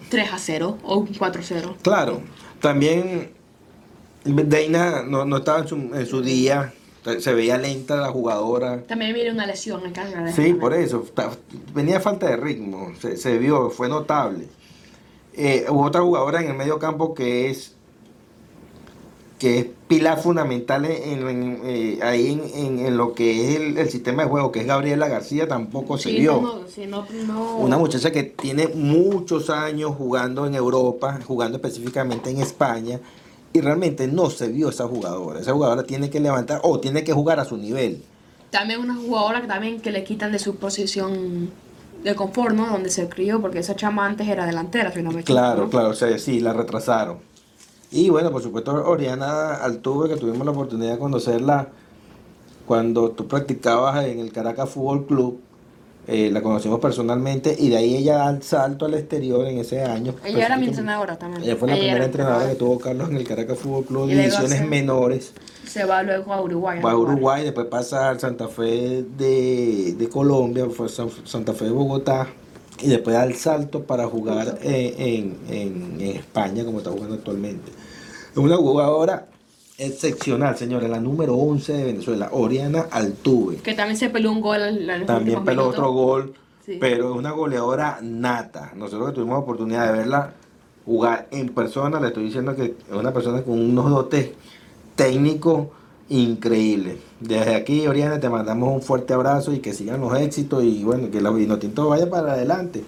3 0.10 0.34
a 0.34 0.38
0 0.38 0.78
o 0.84 0.98
un 0.98 1.13
4 1.13 1.42
a 1.42 1.44
0. 1.44 1.78
Claro, 1.82 2.22
también 2.60 3.32
Deina 4.24 5.04
no, 5.04 5.25
no 5.25 5.38
estaba 5.38 5.60
en 5.60 5.68
su, 5.68 5.75
en 5.75 6.06
su 6.06 6.22
día, 6.22 6.74
se 7.20 7.34
veía 7.34 7.58
lenta 7.58 7.96
la 7.96 8.10
jugadora. 8.10 8.84
También 8.84 9.13
viene 9.13 9.32
una 9.32 9.48
lesión 9.48 9.84
en 9.86 9.94
casa. 9.94 10.32
Sí, 10.32 10.54
por 10.54 10.74
eso, 10.74 11.06
venía 11.74 12.00
falta 12.00 12.28
de 12.28 12.38
ritmo, 12.38 12.94
se, 13.00 13.18
se 13.18 13.38
vio, 13.38 13.70
fue 13.72 13.90
notable. 13.90 14.48
Eh, 15.34 15.66
hubo 15.70 15.84
otra 15.86 16.02
jugadora 16.02 16.42
en 16.42 16.50
el 16.52 16.58
medio 16.58 16.78
campo 16.80 17.14
que 17.14 17.50
es 17.50 17.74
que 19.40 19.58
es 19.58 19.66
pilar 19.88 20.22
fundamental 20.22 20.86
en, 20.86 21.28
en- 21.28 21.62
eh, 21.64 22.00
ahí 22.04 22.32
en, 22.34 22.42
en- 22.80 22.86
en 22.86 22.96
lo 22.98 23.16
que 23.16 23.50
es 23.50 23.56
el, 23.60 23.78
el 23.80 23.90
sistema 23.90 24.22
de 24.24 24.30
juego, 24.30 24.52
que 24.52 24.60
es 24.60 24.68
Gabriela 24.68 25.08
García, 25.08 25.48
tampoco 25.48 25.98
se 25.98 26.10
Sí, 26.12 26.20
vio. 26.20 26.34
no, 26.42 26.60
no, 26.60 26.68
sí, 26.68 26.86
no, 26.86 27.08
no. 27.26 27.56
Una 27.58 27.78
muchacha 27.80 28.12
que 28.12 28.22
tiene 28.22 28.68
muchos 28.68 29.50
años 29.50 29.96
jugando 29.98 30.46
en 30.46 30.54
Europa, 30.54 31.20
jugando 31.26 31.58
específicamente 31.58 32.30
en 32.30 32.38
España, 32.38 33.00
y 33.52 33.62
realmente 33.62 34.06
no 34.08 34.30
se 34.30 34.48
vio 34.48 34.70
esa 34.70 34.88
jugadora. 34.88 35.40
Esa 35.40 35.54
jugadora 35.54 35.84
tiene 35.84 36.12
que 36.12 36.20
levantar 36.20 36.60
o 36.64 36.80
tiene 36.80 37.04
que 37.04 37.12
jugar 37.14 37.40
a 37.40 37.46
su 37.46 37.58
nivel. 37.58 38.04
También 38.52 38.80
una 38.82 38.96
jugadora 38.96 39.42
que 39.42 39.48
también 39.48 39.82
que 39.82 39.90
le 39.90 40.04
quitan 40.04 40.32
de 40.34 40.38
su 40.40 40.56
posición 40.58 41.50
de 42.03 42.15
confort, 42.15 42.55
¿no? 42.55 42.67
Donde 42.70 42.89
se 42.89 43.08
crió, 43.10 43.41
porque 43.41 43.60
esa 43.60 43.75
chama 43.75 44.05
antes 44.05 44.27
era 44.27 44.46
delantera, 44.46 44.91
si 44.91 45.01
no 45.01 45.12
me 45.12 45.22
equivoco. 45.22 45.39
Claro, 45.39 45.63
¿no? 45.63 45.70
claro, 45.70 45.89
o 45.89 45.93
sea, 45.93 46.17
sí, 46.17 46.39
la 46.39 46.53
retrasaron. 46.53 47.17
Y 47.91 48.10
bueno, 48.10 48.31
por 48.31 48.41
supuesto, 48.41 48.74
Oriana 48.88 49.55
Altuve, 49.55 50.10
que 50.10 50.15
tuvimos 50.15 50.46
la 50.46 50.51
oportunidad 50.51 50.93
de 50.93 51.00
conocerla 51.00 51.67
cuando 52.65 53.12
tú 53.12 53.27
practicabas 53.27 54.05
en 54.05 54.20
el 54.20 54.31
Caracas 54.31 54.70
Fútbol 54.70 55.05
Club, 55.05 55.41
eh, 56.08 56.29
la 56.31 56.41
conocimos 56.41 56.79
personalmente 56.79 57.55
y 57.58 57.70
de 57.70 57.77
ahí 57.77 57.96
ella 57.98 58.17
da 58.17 58.29
el 58.31 58.41
salto 58.43 58.86
al 58.86 58.93
exterior 58.96 59.46
en 59.48 59.60
ese 59.60 59.84
año. 59.84 60.15
Ella 60.25 60.46
era 60.46 60.58
mi 60.58 60.65
Específicamente- 60.65 60.67
entrenadora 60.70 61.17
también. 61.20 61.43
Ella 61.43 61.55
fue 61.55 61.67
la 61.67 61.74
Ella 61.75 61.81
primera 61.81 61.98
era 61.98 62.05
entrenadora 62.05 62.50
que 62.50 62.55
tuvo 62.55 62.79
Carlos 62.79 63.10
en 63.10 63.17
el 63.17 63.27
Caracas 63.27 63.60
Fútbol 63.60 63.86
Club, 63.86 64.10
Y 64.10 64.13
divisiones 64.15 64.60
se- 64.60 64.65
menores. 64.65 65.34
Se 65.67 65.86
va 65.86 66.03
luego 66.03 66.34
a 66.34 66.41
Uruguay. 66.41 66.79
Va 66.81 66.91
a 66.91 66.96
jugar. 66.96 67.13
Uruguay, 67.13 67.43
después 67.43 67.67
pasa 67.67 68.10
al 68.10 68.20
Santa 68.20 68.48
Fe 68.48 69.03
de, 69.17 69.93
de 69.98 70.10
Colombia, 70.10 70.65
fue 70.70 70.89
San- 70.89 71.10
Santa 71.24 71.53
Fe 71.53 71.65
de 71.65 71.72
Bogotá, 71.72 72.27
y 72.81 72.88
después 72.88 73.15
da 73.15 73.24
el 73.24 73.36
salto 73.36 73.84
para 73.84 74.08
jugar 74.08 74.58
eh, 74.63 74.96
en, 74.98 75.38
en- 75.55 76.01
en 76.01 76.15
España, 76.17 76.65
como 76.65 76.79
está 76.79 76.89
jugando 76.89 77.13
actualmente. 77.15 77.72
Es 78.31 78.38
una 78.38 78.58
jugadora 78.58 79.27
excepcional, 79.86 80.58
señora, 80.58 80.88
la 80.88 81.00
número 81.00 81.36
11 81.36 81.74
de 81.74 81.84
Venezuela, 81.86 82.30
Oriana 82.32 82.86
Altuve. 82.92 83.58
Que 83.58 83.74
también 83.74 83.98
se 83.98 84.10
peló 84.10 84.32
un 84.32 84.42
gol 84.42 84.62
en 84.62 84.88
los 84.88 85.06
También 85.08 85.44
peló 85.44 85.64
minutos. 85.64 85.80
otro 85.80 85.92
gol, 85.92 86.34
Sí. 86.66 86.78
pero 86.80 87.12
es 87.12 87.18
una 87.18 87.32
goleadora 87.32 88.00
nata. 88.02 88.72
Nosotros 88.76 89.10
que 89.10 89.16
tuvimos 89.16 89.34
la 89.34 89.40
oportunidad 89.40 89.92
de 89.92 89.98
verla 89.98 90.34
jugar 90.86 91.28
en 91.32 91.50
persona, 91.50 92.00
le 92.00 92.08
estoy 92.08 92.26
diciendo 92.26 92.56
que 92.56 92.64
es 92.90 92.96
una 92.96 93.12
persona 93.14 93.42
con 93.42 93.60
unos 93.60 93.90
dotes 93.90 94.32
técnicos 94.96 95.68
increíbles. 96.10 96.98
Desde 97.20 97.56
aquí, 97.56 97.88
Oriana, 97.88 98.20
te 98.20 98.30
mandamos 98.30 98.74
un 98.74 98.82
fuerte 98.82 99.14
abrazo 99.14 99.54
y 99.54 99.60
que 99.60 99.74
sigan 99.74 100.02
los 100.02 100.16
éxitos 100.20 100.64
y 100.64 100.84
bueno, 100.84 101.10
que 101.10 101.22
la 101.22 101.32
Vinotinto 101.32 101.88
vaya 101.90 102.10
para 102.10 102.34
adelante. 102.34 102.84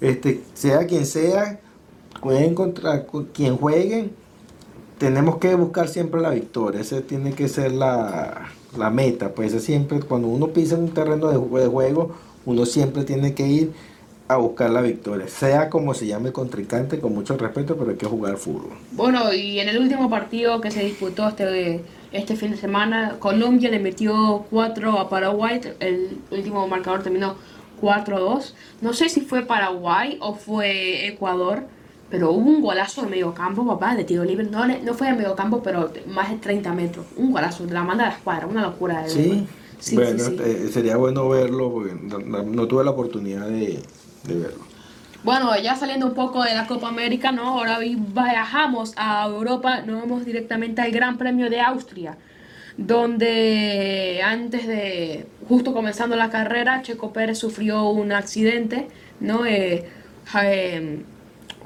Este, 0.00 0.42
sea 0.54 0.86
quien 0.86 1.06
sea, 1.06 1.60
jueguen 2.20 2.54
contra 2.54 3.04
quien 3.32 3.56
jueguen, 3.56 4.12
tenemos 4.98 5.38
que 5.38 5.54
buscar 5.54 5.88
siempre 5.88 6.20
la 6.20 6.30
victoria. 6.30 6.80
Esa 6.80 7.00
tiene 7.02 7.32
que 7.32 7.48
ser 7.48 7.72
la, 7.72 8.48
la 8.76 8.90
meta. 8.90 9.34
Pues 9.34 9.52
ese 9.52 9.64
siempre, 9.64 10.00
cuando 10.00 10.28
uno 10.28 10.48
pisa 10.48 10.76
en 10.76 10.82
un 10.82 10.94
terreno 10.94 11.28
de 11.28 11.66
juego, 11.66 12.14
uno 12.44 12.66
siempre 12.66 13.04
tiene 13.04 13.34
que 13.34 13.46
ir 13.46 13.72
a 14.28 14.36
buscar 14.36 14.70
la 14.70 14.80
victoria. 14.80 15.28
Sea 15.28 15.68
como 15.68 15.94
se 15.94 16.06
llame 16.06 16.28
el 16.28 16.32
contrincante, 16.32 16.98
con 17.00 17.14
mucho 17.14 17.36
respeto, 17.36 17.76
pero 17.76 17.90
hay 17.90 17.96
que 17.96 18.06
jugar 18.06 18.36
fútbol. 18.36 18.72
Bueno, 18.92 19.32
y 19.32 19.60
en 19.60 19.68
el 19.68 19.78
último 19.78 20.08
partido 20.08 20.60
que 20.60 20.70
se 20.70 20.84
disputó 20.84 21.28
este, 21.28 21.82
este 22.12 22.36
fin 22.36 22.52
de 22.52 22.56
semana, 22.56 23.16
Colombia 23.18 23.70
le 23.70 23.78
metió 23.78 24.46
4 24.50 24.98
a 24.98 25.08
Paraguay. 25.08 25.60
El 25.80 26.18
último 26.30 26.66
marcador 26.66 27.02
terminó 27.02 27.36
4-2. 27.80 28.54
No 28.80 28.92
sé 28.92 29.08
si 29.08 29.20
fue 29.20 29.42
Paraguay 29.42 30.16
o 30.20 30.34
fue 30.34 31.06
Ecuador, 31.06 31.64
pero 32.12 32.30
hubo 32.30 32.48
un 32.50 32.60
golazo 32.60 33.02
de 33.02 33.08
medio 33.08 33.32
campo, 33.32 33.66
papá, 33.66 33.96
de 33.96 34.04
tiro 34.04 34.22
libre. 34.22 34.44
No, 34.44 34.66
no 34.66 34.94
fue 34.94 35.06
de 35.08 35.14
medio 35.14 35.34
campo, 35.34 35.62
pero 35.62 35.90
más 36.08 36.28
de 36.30 36.36
30 36.36 36.72
metros. 36.74 37.06
Un 37.16 37.32
golazo 37.32 37.64
de 37.66 37.72
la 37.72 37.82
manda 37.82 38.04
de 38.04 38.10
la 38.10 38.16
escuadra, 38.16 38.46
una 38.46 38.60
locura 38.62 39.02
de 39.02 39.08
Sí. 39.08 39.46
Sí, 39.80 39.96
bueno, 39.96 40.16
sí, 40.22 40.36
sí. 40.36 40.42
eh, 40.44 40.68
sería 40.72 40.96
bueno 40.96 41.28
verlo, 41.28 41.72
porque 41.72 41.92
no, 41.94 42.68
tuve 42.68 42.84
la 42.84 42.90
oportunidad 42.92 43.48
de, 43.48 43.82
de 44.24 44.34
verlo. 44.34 44.64
Bueno, 45.24 45.56
ya 45.58 45.74
saliendo 45.74 46.06
un 46.06 46.14
poco 46.14 46.44
de 46.44 46.54
la 46.54 46.66
Copa 46.68 46.88
América, 46.88 47.32
¿no? 47.32 47.58
Ahora 47.58 47.78
vi- 47.78 47.96
viajamos 47.96 48.92
a 48.96 49.26
Europa, 49.26 49.80
nos 49.80 50.02
vamos 50.02 50.24
directamente 50.24 50.82
al 50.82 50.90
Gran 50.92 51.16
Premio 51.18 51.48
de 51.50 51.60
Austria, 51.60 52.16
donde 52.76 54.20
antes 54.24 54.66
de, 54.66 55.26
justo 55.48 55.72
comenzando 55.72 56.14
la 56.16 56.30
carrera, 56.30 56.82
Checo 56.82 57.12
Pérez 57.12 57.38
sufrió 57.38 57.88
un 57.88 58.12
accidente, 58.12 58.88
¿no? 59.20 59.46
Eh, 59.46 59.88
eh, 60.42 61.02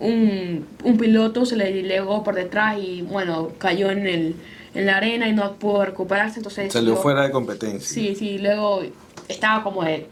un, 0.00 0.66
un 0.84 0.96
piloto 0.98 1.44
se 1.46 1.56
le 1.56 1.82
legó 1.82 2.22
por 2.24 2.34
detrás 2.34 2.78
y, 2.78 3.02
bueno, 3.02 3.50
cayó 3.58 3.90
en, 3.90 4.06
el, 4.06 4.34
en 4.74 4.86
la 4.86 4.96
arena 4.98 5.28
y 5.28 5.32
no 5.32 5.54
pudo 5.54 5.84
recuperarse, 5.84 6.38
entonces... 6.38 6.72
Salió 6.72 6.90
decidió- 6.92 7.02
fuera 7.02 7.22
de 7.22 7.30
competencia. 7.30 7.80
Sí, 7.88 8.14
sí, 8.14 8.38
luego 8.38 8.82
estaba 9.28 9.62
como 9.62 9.82
de 9.84 10.06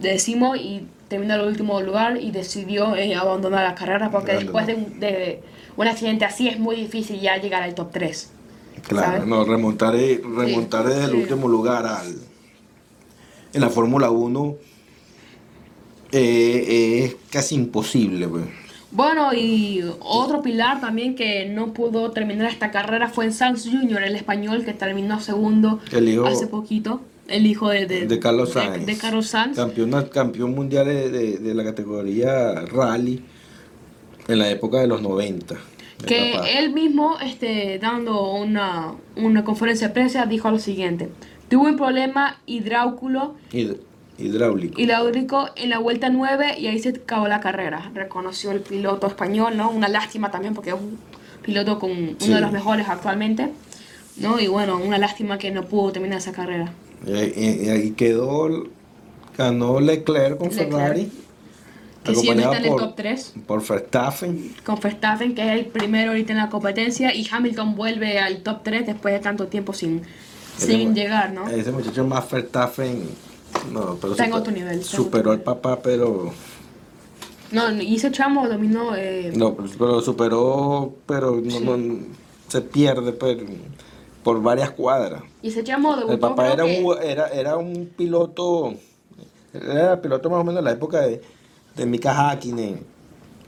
décimo 0.00 0.56
y 0.56 0.86
terminó 1.08 1.34
en 1.34 1.40
el 1.40 1.46
último 1.48 1.80
lugar 1.80 2.16
y 2.20 2.30
decidió 2.30 2.96
eh, 2.96 3.14
abandonar 3.14 3.64
la 3.64 3.74
carrera 3.74 4.10
porque 4.10 4.32
Abandonó. 4.32 4.58
después 4.58 4.66
de 4.66 4.74
un, 4.74 5.00
de 5.00 5.40
un 5.76 5.88
accidente 5.88 6.24
así 6.24 6.48
es 6.48 6.58
muy 6.58 6.76
difícil 6.76 7.20
ya 7.20 7.36
llegar 7.36 7.62
al 7.62 7.74
top 7.74 7.90
3. 7.92 8.30
Claro, 8.88 9.06
¿sabes? 9.12 9.26
no, 9.26 9.44
remontar, 9.44 9.94
eh, 9.96 10.20
desde 10.24 11.04
el 11.04 11.14
último 11.14 11.48
lugar 11.48 11.84
al, 11.86 12.14
en 13.52 13.60
la 13.60 13.68
Fórmula 13.68 14.10
1 14.10 14.54
eh, 16.12 17.04
es 17.04 17.16
casi 17.30 17.54
imposible. 17.54 18.28
Pues. 18.28 18.44
Bueno, 18.92 19.32
y 19.32 19.84
otro 20.00 20.42
pilar 20.42 20.80
también 20.80 21.14
que 21.14 21.46
no 21.48 21.72
pudo 21.72 22.10
terminar 22.10 22.50
esta 22.50 22.70
carrera 22.70 23.08
fue 23.08 23.26
en 23.26 23.32
Sanz 23.32 23.68
Jr., 23.70 24.02
el 24.02 24.16
español 24.16 24.64
que 24.64 24.72
terminó 24.72 25.20
segundo 25.20 25.78
hijo- 25.92 26.26
hace 26.26 26.48
poquito, 26.48 27.00
el 27.28 27.46
hijo 27.46 27.68
de, 27.68 27.86
de, 27.86 28.06
de 28.06 28.18
Carlos 28.18 28.52
de- 28.52 28.60
Sainz. 28.60 28.86
de 28.86 28.96
Carlos 28.96 29.26
Sainz. 29.28 29.56
Campeón, 29.56 30.08
campeón 30.12 30.54
mundial 30.54 30.86
de, 30.86 31.54
la 31.54 31.62
categoría 31.62 32.62
rally 32.66 33.22
en 34.26 34.38
la 34.38 34.50
época 34.50 34.78
de 34.80 34.88
los 34.88 35.00
90. 35.02 35.54
de 35.54 36.06
que 36.06 36.58
él 36.58 36.72
mismo, 36.72 37.16
este, 37.22 37.78
dando 37.80 38.32
una, 38.32 38.94
una 39.16 39.44
conferencia 39.44 39.88
de 39.88 39.94
prensa, 39.94 40.26
dijo 40.26 40.50
lo 40.50 40.58
siguiente. 40.58 41.10
Tuve 41.48 41.70
un 41.70 41.76
problema 41.76 42.40
hidráulico, 42.46 43.36
Hid- 43.52 43.76
hidráulico. 44.20 44.80
hidráulico 44.80 45.48
en 45.56 45.70
la 45.70 45.78
vuelta 45.78 46.08
9 46.08 46.58
y 46.58 46.66
ahí 46.66 46.78
se 46.78 46.90
acabó 46.90 47.28
la 47.28 47.40
carrera. 47.40 47.90
Reconoció 47.94 48.50
el 48.52 48.60
piloto 48.60 49.06
español, 49.06 49.56
¿no? 49.56 49.70
Una 49.70 49.88
lástima 49.88 50.30
también 50.30 50.54
porque 50.54 50.70
es 50.70 50.76
un 50.76 50.98
piloto 51.42 51.78
con 51.78 51.90
Sí. 52.18 52.26
uno 52.26 52.34
de 52.36 52.40
los 52.40 52.52
mejores 52.52 52.88
actualmente, 52.88 53.48
¿no? 54.16 54.38
Y 54.40 54.46
bueno, 54.48 54.76
una 54.78 54.98
lástima 54.98 55.38
que 55.38 55.50
no 55.50 55.64
pudo 55.64 55.92
terminar 55.92 56.18
esa 56.18 56.32
carrera. 56.32 56.72
Y, 57.06 57.68
ahí 57.68 57.92
quedó, 57.96 58.66
ganó 59.38 59.80
Leclerc 59.80 60.36
con 60.38 60.48
Leclerc. 60.48 60.70
Ferrari. 60.70 61.12
Que 62.04 62.14
siempre 62.14 62.44
está 62.44 62.56
en 62.58 62.64
el 62.64 62.70
por- 62.70 62.80
top 62.80 62.96
3. 62.96 63.34
Por 63.46 63.66
Verstappen. 63.66 64.54
Con 64.64 64.80
Verstappen, 64.80 65.34
que 65.34 65.42
es 65.42 65.58
el 65.60 65.66
primero 65.66 66.10
ahorita 66.12 66.32
en 66.32 66.38
la 66.38 66.48
competencia, 66.48 67.14
y 67.14 67.28
Hamilton 67.30 67.74
vuelve 67.76 68.18
al 68.18 68.38
top 68.38 68.60
3 68.62 68.86
después 68.86 69.12
de 69.12 69.20
tanto 69.20 69.48
tiempo 69.48 69.74
sin, 69.74 70.00
sin 70.56 70.94
llegar, 70.94 71.32
¿no? 71.32 71.46
Ese 71.48 71.70
muchacho 71.72 72.04
más 72.06 72.30
Verstappen. 72.30 73.02
No, 73.72 73.96
pero 74.00 74.14
super- 74.26 74.40
otro 74.40 74.52
nivel, 74.52 74.82
Superó 74.84 75.30
otro 75.30 75.32
al 75.32 75.40
papá, 75.42 75.80
pero. 75.82 76.32
No, 77.52 77.70
y 77.82 77.96
ese 77.96 78.10
chamo 78.12 78.48
dominó. 78.48 78.94
Eh, 78.96 79.32
No, 79.34 79.54
pero 79.54 80.00
superó, 80.00 80.94
pero 81.06 81.40
no, 81.42 81.50
Sí. 81.50 81.64
no- 81.64 82.06
se 82.48 82.60
pierde 82.62 83.12
pero, 83.12 83.44
por 84.22 84.40
varias 84.42 84.70
cuadras. 84.70 85.22
Y 85.42 85.48
ese 85.48 85.62
chamo. 85.64 85.94
El 86.08 86.18
papá 86.18 86.52
era 86.52 86.64
que- 86.64 86.82
un, 86.84 86.96
era, 87.02 87.28
era 87.28 87.56
un 87.56 87.90
piloto, 87.96 88.74
era 89.52 89.94
el 89.94 90.00
piloto 90.00 90.30
más 90.30 90.40
o 90.40 90.44
menos 90.44 90.56
de 90.56 90.62
la 90.62 90.72
época 90.72 91.00
de, 91.00 91.20
de 91.76 91.86
Mika 91.86 92.30
Hakkinen, 92.30 92.80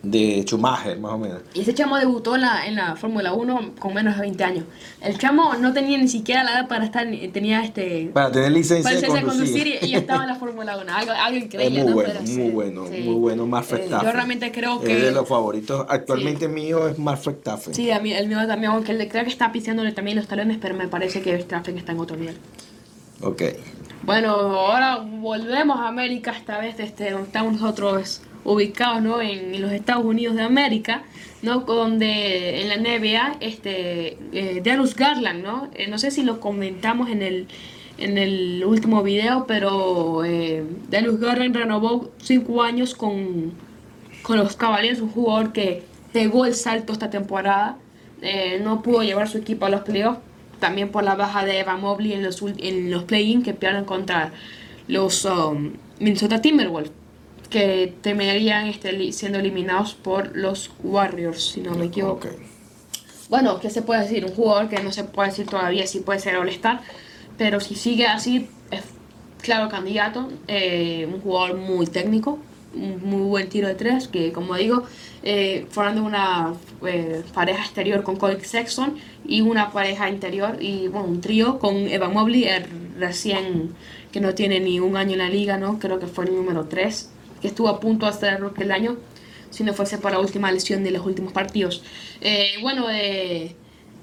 de 0.03 0.43
Schumacher, 0.45 0.99
más 0.99 1.13
o 1.13 1.19
menos. 1.19 1.43
Y 1.55 1.61
ese 1.61 1.75
chamo 1.75 1.97
debutó 1.97 2.35
en 2.35 2.41
la, 2.41 2.67
en 2.67 2.75
la 2.75 2.97
Fórmula 2.97 3.33
1 3.33 3.75
con 3.79 3.95
menos 3.95 4.17
de 4.17 4.23
20 4.23 4.43
años. 4.45 4.65
El 5.01 5.17
chamo 5.17 5.55
no 5.55 5.73
tenía 5.73 5.97
ni 5.99 6.09
siquiera 6.09 6.43
la 6.43 6.53
edad 6.53 6.69
para 6.69 6.85
estar, 6.85 7.07
tenía 7.33 7.63
este. 7.65 8.11
Para 8.13 8.33
tener 8.33 8.51
licencia, 8.51 8.83
para 8.83 8.97
licencia 8.97 9.21
de 9.21 9.27
conducir. 9.27 9.63
conducir 9.63 9.79
y, 9.89 9.93
y 9.93 9.95
estaba 9.95 10.23
en 10.25 10.29
la 10.31 10.35
Fórmula 10.43 10.77
1. 10.77 10.93
Algo, 10.93 11.13
algo 11.13 11.39
increíble, 11.39 11.79
es 11.81 11.85
muy 11.85 11.91
¿no? 11.93 11.95
bueno, 11.95 12.11
Pero 12.13 12.21
muy 12.21 12.29
sí, 12.47 12.51
bueno, 12.51 12.87
sí. 12.89 13.01
muy 13.03 13.15
bueno, 13.15 13.45
Eh, 13.45 13.49
Verstappen. 13.51 13.91
yo 14.03 14.13
realmente 14.13 14.51
creo 14.53 14.81
Es 14.83 14.89
que. 14.89 14.97
de 14.97 15.13
los 15.13 15.29
favoritos. 15.29 15.87
Actualmente 15.89 16.49
mío 16.49 16.89
es 16.89 16.99
más 16.99 17.25
Verstappen. 17.25 17.73
Sí, 17.75 17.91
a 17.93 18.01
mí, 18.01 18.13
el 18.13 18.27
mío 18.29 18.45
también, 18.49 18.73
aunque 18.73 18.91
el 18.93 18.99
de 18.99 19.09
creo 19.09 19.23
que 19.23 19.31
está 19.31 19.53
pisándole 19.53 19.93
también 19.93 20.17
los 20.17 20.27
talones, 20.27 20.59
pero 20.61 20.75
me 20.75 20.89
parece 20.89 21.23
que 21.23 21.31
Verstappen 21.33 21.79
está 21.79 21.93
en 21.93 22.01
otro 22.01 22.17
nivel. 22.17 22.37
Ok. 23.21 23.43
Bueno, 24.05 24.31
ahora 24.31 24.97
volvemos 24.97 25.79
a 25.79 25.87
América, 25.87 26.33
esta 26.33 26.59
vez 26.59 26.81
este, 26.81 27.13
donde 27.13 27.29
estamos 27.29 27.53
nosotros 27.53 28.21
ubicados, 28.45 29.03
¿no? 29.03 29.21
En, 29.21 29.61
los 29.61 29.73
Estados 29.73 30.05
Unidos 30.05 30.37
de 30.37 30.43
América, 30.43 31.05
¿no? 31.43 31.61
Donde 31.61 32.63
en 32.63 32.69
la 32.69 32.77
NBA, 32.77 33.37
este, 33.41 34.19
eh, 34.33 34.61
Darius 34.65 34.95
Garland, 34.95 35.43
¿no? 35.43 35.71
Eh, 35.75 35.89
no 35.89 35.99
sé 35.99 36.11
si 36.11 36.23
lo 36.23 36.41
comentamos 36.41 37.11
en 37.11 37.23
el, 37.23 37.47
en 37.99 38.19
el 38.19 38.65
último 38.67 39.03
video, 39.03 39.47
pero 39.47 40.25
eh, 40.25 40.65
Darius 40.91 41.21
Garland 41.21 41.55
renovó 41.57 42.11
cinco 42.19 42.63
años 42.63 42.95
con, 42.95 43.53
con 44.23 44.39
los 44.39 44.57
Cavaliers, 44.57 45.01
un 45.01 45.11
jugador 45.11 45.53
que 45.53 45.83
pegó 46.13 46.47
el 46.47 46.55
salto 46.55 46.93
esta 46.93 47.11
temporada. 47.11 47.79
Eh, 48.23 48.61
no 48.63 48.83
pudo 48.83 49.03
llevar 49.03 49.29
su 49.29 49.39
equipo 49.39 49.67
a 49.67 49.71
los 49.71 49.81
playoffs, 49.81 50.21
también 50.61 50.91
por 50.91 51.03
la 51.03 51.17
baja 51.17 51.45
de 51.45 51.59
Evan 51.59 51.81
Mobley 51.81 52.13
en 52.13 52.23
los, 52.23 52.43
en 52.43 52.91
los 52.91 53.05
play-in 53.05 53.43
que 53.43 53.53
pierden 53.53 53.85
contra 53.85 54.33
los 54.87 55.25
um, 55.25 55.73
Minnesota 55.99 56.41
Timberwolves, 56.41 56.93
que 57.53 57.95
terminarían 58.01 58.67
este, 58.67 59.13
siendo 59.13 59.39
eliminados 59.39 59.95
por 59.95 60.35
los 60.35 60.71
Warriors, 60.83 61.53
si 61.53 61.61
no 61.61 61.75
me 61.75 61.85
equivoco. 61.85 62.29
Bueno, 63.29 63.61
¿qué 63.61 63.69
se 63.69 63.83
puede 63.83 64.03
decir? 64.03 64.25
Un 64.25 64.33
jugador 64.33 64.69
que 64.69 64.83
no 64.83 64.91
se 64.91 65.05
puede 65.05 65.29
decir 65.29 65.47
todavía 65.47 65.87
si 65.87 66.01
puede 66.01 66.19
ser 66.19 66.37
All-Star, 66.37 66.81
pero 67.37 67.61
si 67.61 67.75
sigue 67.75 68.07
así, 68.07 68.49
es 68.71 68.83
claro 69.43 69.69
candidato. 69.69 70.31
Eh, 70.49 71.07
un 71.13 71.21
jugador 71.21 71.59
muy 71.59 71.87
técnico, 71.87 72.39
un 72.75 73.01
muy 73.05 73.23
buen 73.29 73.49
tiro 73.51 73.69
de 73.69 73.75
tres, 73.75 74.09
que 74.09 74.33
como 74.33 74.55
digo, 74.57 74.85
eh, 75.23 75.67
formando 75.71 76.05
una 76.05 76.55
eh, 76.87 77.23
pareja 77.35 77.63
exterior 77.63 78.03
con 78.03 78.17
Cole 78.17 78.43
Sexton 78.43 78.97
y 79.27 79.43
una 79.43 79.73
pareja 79.73 80.09
interior 80.09 80.57
y 80.59 80.89
bueno, 80.89 81.07
un 81.07 81.21
trío 81.21 81.59
con 81.59 81.77
Evan 81.77 82.15
Mobley, 82.15 82.49
recién 82.99 83.75
que 84.11 84.21
no 84.21 84.35
tiene 84.35 84.61
ni 84.61 84.81
un 84.81 84.97
año 84.97 85.13
en 85.13 85.19
la 85.19 85.29
liga, 85.29 85.59
¿no? 85.59 85.79
Creo 85.79 85.99
que 85.99 86.07
fue 86.07 86.27
el 86.27 86.35
número 86.35 86.67
3, 86.67 87.12
que 87.43 87.49
estuvo 87.49 87.69
a 87.69 87.81
punto 87.81 88.07
hasta 88.07 88.31
el 88.31 88.39
rookie 88.39 88.63
del 88.63 88.73
año, 88.73 88.97
si 89.51 89.65
no 89.65 89.75
fuese 89.75 89.99
por 89.99 90.13
la 90.13 90.21
última 90.21 90.51
lesión 90.51 90.83
de 90.83 90.93
los 90.93 91.05
últimos 91.05 91.33
partidos. 91.33 91.83
Eh, 92.23 92.55
bueno, 92.63 92.89
de, 92.89 93.55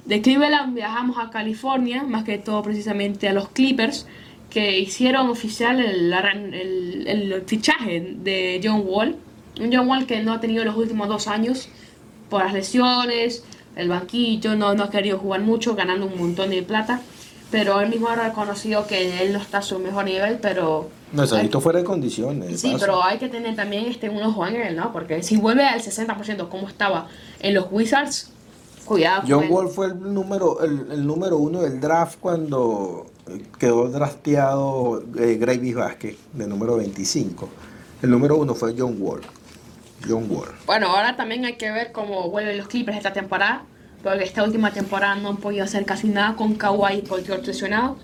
de 0.05 0.21
Cleveland 0.21 0.75
viajamos 0.75 1.17
a 1.17 1.31
California, 1.31 2.03
más 2.03 2.23
que 2.25 2.37
todo 2.37 2.61
precisamente 2.61 3.27
a 3.27 3.33
los 3.33 3.49
Clippers, 3.49 4.05
que 4.49 4.79
hicieron 4.79 5.29
oficial 5.29 5.79
el, 5.79 6.13
el, 6.13 7.07
el, 7.07 7.41
fichaje 7.45 8.15
de 8.17 8.59
John 8.63 8.83
Wall. 8.85 9.15
Un 9.59 9.73
John 9.73 9.87
Wall 9.87 10.05
que 10.05 10.21
no 10.21 10.33
ha 10.33 10.39
tenido 10.39 10.63
los 10.65 10.75
últimos 10.75 11.07
dos 11.07 11.27
años 11.27 11.69
por 12.29 12.43
las 12.43 12.53
lesiones, 12.53 13.43
el 13.75 13.89
banquillo, 13.89 14.55
no, 14.55 14.73
no 14.73 14.83
ha 14.83 14.89
querido 14.89 15.17
jugar 15.17 15.41
mucho, 15.41 15.75
ganando 15.75 16.05
un 16.07 16.17
montón 16.17 16.49
de 16.49 16.63
plata. 16.63 17.01
Pero 17.51 17.81
él 17.81 17.89
mismo 17.89 18.09
ha 18.09 18.15
reconocido 18.15 18.85
que 18.85 19.21
él 19.23 19.33
no 19.33 19.39
está 19.39 19.59
a 19.59 19.61
su 19.61 19.79
mejor 19.79 20.05
nivel, 20.05 20.39
pero... 20.41 20.89
No, 21.11 21.25
visto 21.25 21.59
fuera 21.59 21.79
de 21.79 21.85
condiciones. 21.85 22.61
Sí, 22.61 22.75
pero 22.79 23.03
hay 23.03 23.17
que 23.17 23.29
tener 23.29 23.55
también 23.55 23.85
este, 23.85 24.09
un 24.09 24.21
ojo 24.21 24.45
en 24.45 24.55
él, 24.55 24.75
¿no? 24.75 24.91
Porque 24.91 25.23
si 25.23 25.37
vuelve 25.37 25.65
al 25.65 25.81
60% 25.81 26.49
como 26.49 26.67
estaba 26.67 27.07
en 27.39 27.55
los 27.55 27.67
Wizards, 27.71 28.31
cuidado. 28.85 29.23
John 29.27 29.45
Wall 29.49 29.69
fue 29.69 29.87
el 29.87 30.13
número, 30.13 30.63
el, 30.63 30.91
el 30.91 31.05
número 31.05 31.37
uno 31.37 31.61
del 31.61 31.79
draft 31.79 32.19
cuando 32.19 33.07
quedó 33.59 33.89
drafteado 33.89 35.03
eh, 35.17 35.37
Gravy 35.39 35.73
Vázquez, 35.73 36.17
de 36.33 36.47
número 36.47 36.77
25. 36.77 37.49
El 38.01 38.11
número 38.11 38.37
uno 38.37 38.55
fue 38.55 38.75
John 38.77 38.97
Wall. 38.99 39.21
John 40.07 40.27
Wall. 40.29 40.49
Bueno, 40.65 40.87
ahora 40.87 41.15
también 41.15 41.45
hay 41.45 41.57
que 41.57 41.69
ver 41.71 41.91
cómo 41.91 42.29
vuelven 42.29 42.57
los 42.57 42.67
Clippers 42.67 42.97
esta 42.97 43.13
temporada, 43.13 43.63
porque 44.01 44.23
esta 44.23 44.43
última 44.43 44.71
temporada 44.71 45.15
no 45.15 45.29
han 45.29 45.37
podido 45.37 45.63
hacer 45.65 45.85
casi 45.85 46.07
nada 46.07 46.35
con 46.35 46.55
Kawhi 46.55 47.03
George 47.07 47.47
lesionado. 47.47 47.97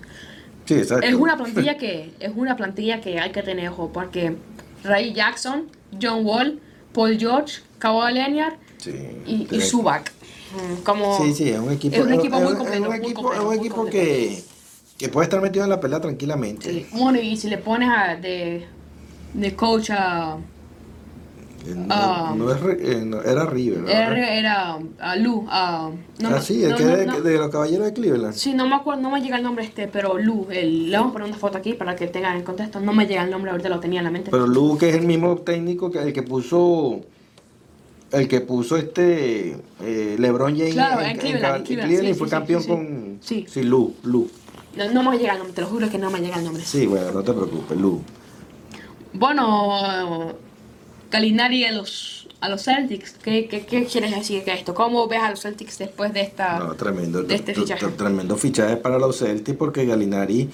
Sí, 0.66 0.74
exacto. 0.74 1.06
Es 1.06 1.14
una 1.14 1.36
plantilla 1.36 1.78
que 1.78 2.12
es 2.20 2.32
una 2.34 2.56
plantilla 2.56 3.00
que 3.00 3.18
hay 3.18 3.30
que 3.30 3.42
tener 3.42 3.68
ojo, 3.70 3.90
porque 3.92 4.36
Ray 4.84 5.12
Jackson, 5.14 5.68
John 6.00 6.24
Wall, 6.26 6.60
Paul 6.92 7.18
George, 7.18 7.62
Kawhi 7.78 8.12
Leonard 8.12 8.54
y, 9.26 9.48
y 9.50 9.60
Zubac. 9.60 10.12
Mm, 10.52 10.82
como 10.82 11.18
sí, 11.18 11.32
sí, 11.32 11.48
es 11.50 11.58
un 11.58 11.72
equipo, 11.72 11.96
es 11.96 12.02
un 12.02 12.12
equipo 12.12 12.40
muy 12.40 12.54
completo. 12.54 12.84
Es 12.84 12.88
un 12.88 12.94
equipo, 12.94 13.32
es 13.32 13.40
un 13.40 13.54
equipo 13.54 13.86
que 13.86 14.42
que 14.98 15.08
puede 15.08 15.24
estar 15.24 15.40
metido 15.40 15.64
en 15.64 15.70
la 15.70 15.80
pelea 15.80 16.00
tranquilamente. 16.00 16.70
Sí. 16.70 16.86
Bueno, 16.92 17.20
y 17.20 17.36
si 17.36 17.48
le 17.50 17.58
pones 17.58 17.88
a, 17.90 18.16
de, 18.16 18.66
de 19.34 19.54
coach 19.54 19.90
a... 19.90 20.38
no, 21.74 22.50
es, 22.50 22.62
eh, 22.80 23.10
era 23.24 23.46
River, 23.46 23.88
Era, 23.88 24.34
era 24.34 24.78
a 24.98 25.16
Lu. 25.16 25.46
A, 25.48 25.90
no, 26.20 26.28
ah, 26.28 26.40
sí, 26.40 26.64
el 26.64 26.74
que 26.74 26.84
de, 26.84 27.38
los 27.38 27.50
caballeros 27.50 27.86
de 27.86 27.92
Cleveland. 27.92 28.34
Sí, 28.34 28.54
no 28.54 28.68
me 28.68 28.76
acuerdo, 28.76 29.02
no 29.02 29.10
me 29.10 29.20
llega 29.20 29.36
el 29.36 29.42
nombre 29.42 29.64
este, 29.64 29.88
pero 29.88 30.18
Lu. 30.18 30.46
El, 30.50 30.90
le 30.90 30.96
vamos 30.96 31.10
a 31.10 31.12
poner 31.14 31.28
una 31.28 31.38
foto 31.38 31.58
aquí 31.58 31.74
para 31.74 31.96
que 31.96 32.06
tengan 32.06 32.36
el 32.36 32.44
contexto. 32.44 32.80
No 32.80 32.92
me 32.92 33.06
llega 33.06 33.24
el 33.24 33.30
nombre, 33.30 33.50
ahorita 33.50 33.68
lo 33.68 33.80
tenía 33.80 34.00
en 34.00 34.04
la 34.04 34.10
mente. 34.10 34.30
Pero 34.30 34.46
Lu, 34.46 34.78
que 34.78 34.90
es 34.90 34.96
el 34.96 35.06
mismo 35.06 35.36
técnico 35.38 35.90
que 35.90 35.98
el 35.98 36.12
que 36.12 36.22
puso 36.22 37.00
el 38.12 38.28
que 38.28 38.40
puso 38.40 38.76
este 38.76 39.56
eh, 39.82 40.16
LeBron 40.18 40.56
James 40.56 40.74
claro, 40.74 41.02
en, 41.02 41.18
Cleveland, 41.18 42.08
y 42.08 42.14
fue 42.14 42.28
campeón 42.28 42.62
con 42.62 43.18
sí, 43.20 43.46
sí 43.48 43.62
Lu, 43.62 43.94
Lu. 44.04 44.28
No, 44.76 45.02
no 45.02 45.10
me 45.10 45.18
llega 45.18 45.32
el 45.32 45.38
nombre, 45.38 45.54
te 45.54 45.60
lo 45.62 45.66
juro 45.66 45.90
que 45.90 45.98
no 45.98 46.10
me 46.10 46.20
llega 46.20 46.36
el 46.36 46.44
nombre. 46.44 46.62
Sí, 46.64 46.86
bueno, 46.86 47.10
no 47.10 47.22
te 47.22 47.32
preocupes, 47.32 47.76
Lu. 47.78 48.02
Bueno, 49.12 50.34
Calinari 51.10 51.64
a 51.64 51.72
los, 51.72 52.28
a 52.40 52.48
los 52.48 52.64
Celtics, 52.64 53.12
¿qué, 53.22 53.46
qué, 53.48 53.64
qué 53.64 53.84
quieres 53.84 54.14
decir 54.14 54.44
de 54.44 54.54
esto? 54.54 54.74
¿Cómo 54.74 55.06
ves 55.08 55.20
a 55.20 55.30
los 55.30 55.40
Celtics 55.40 55.78
después 55.78 56.12
de 56.12 56.20
esta 56.22 56.58
no, 56.58 56.74
tremendo, 56.74 57.22
de 57.22 57.34
este 57.34 57.54
fichaje? 57.54 57.86
Tremendo 57.88 58.36
fichaje 58.36 58.76
para 58.76 58.98
los 58.98 59.18
Celtics 59.18 59.56
porque 59.56 59.84
Galinari 59.84 60.48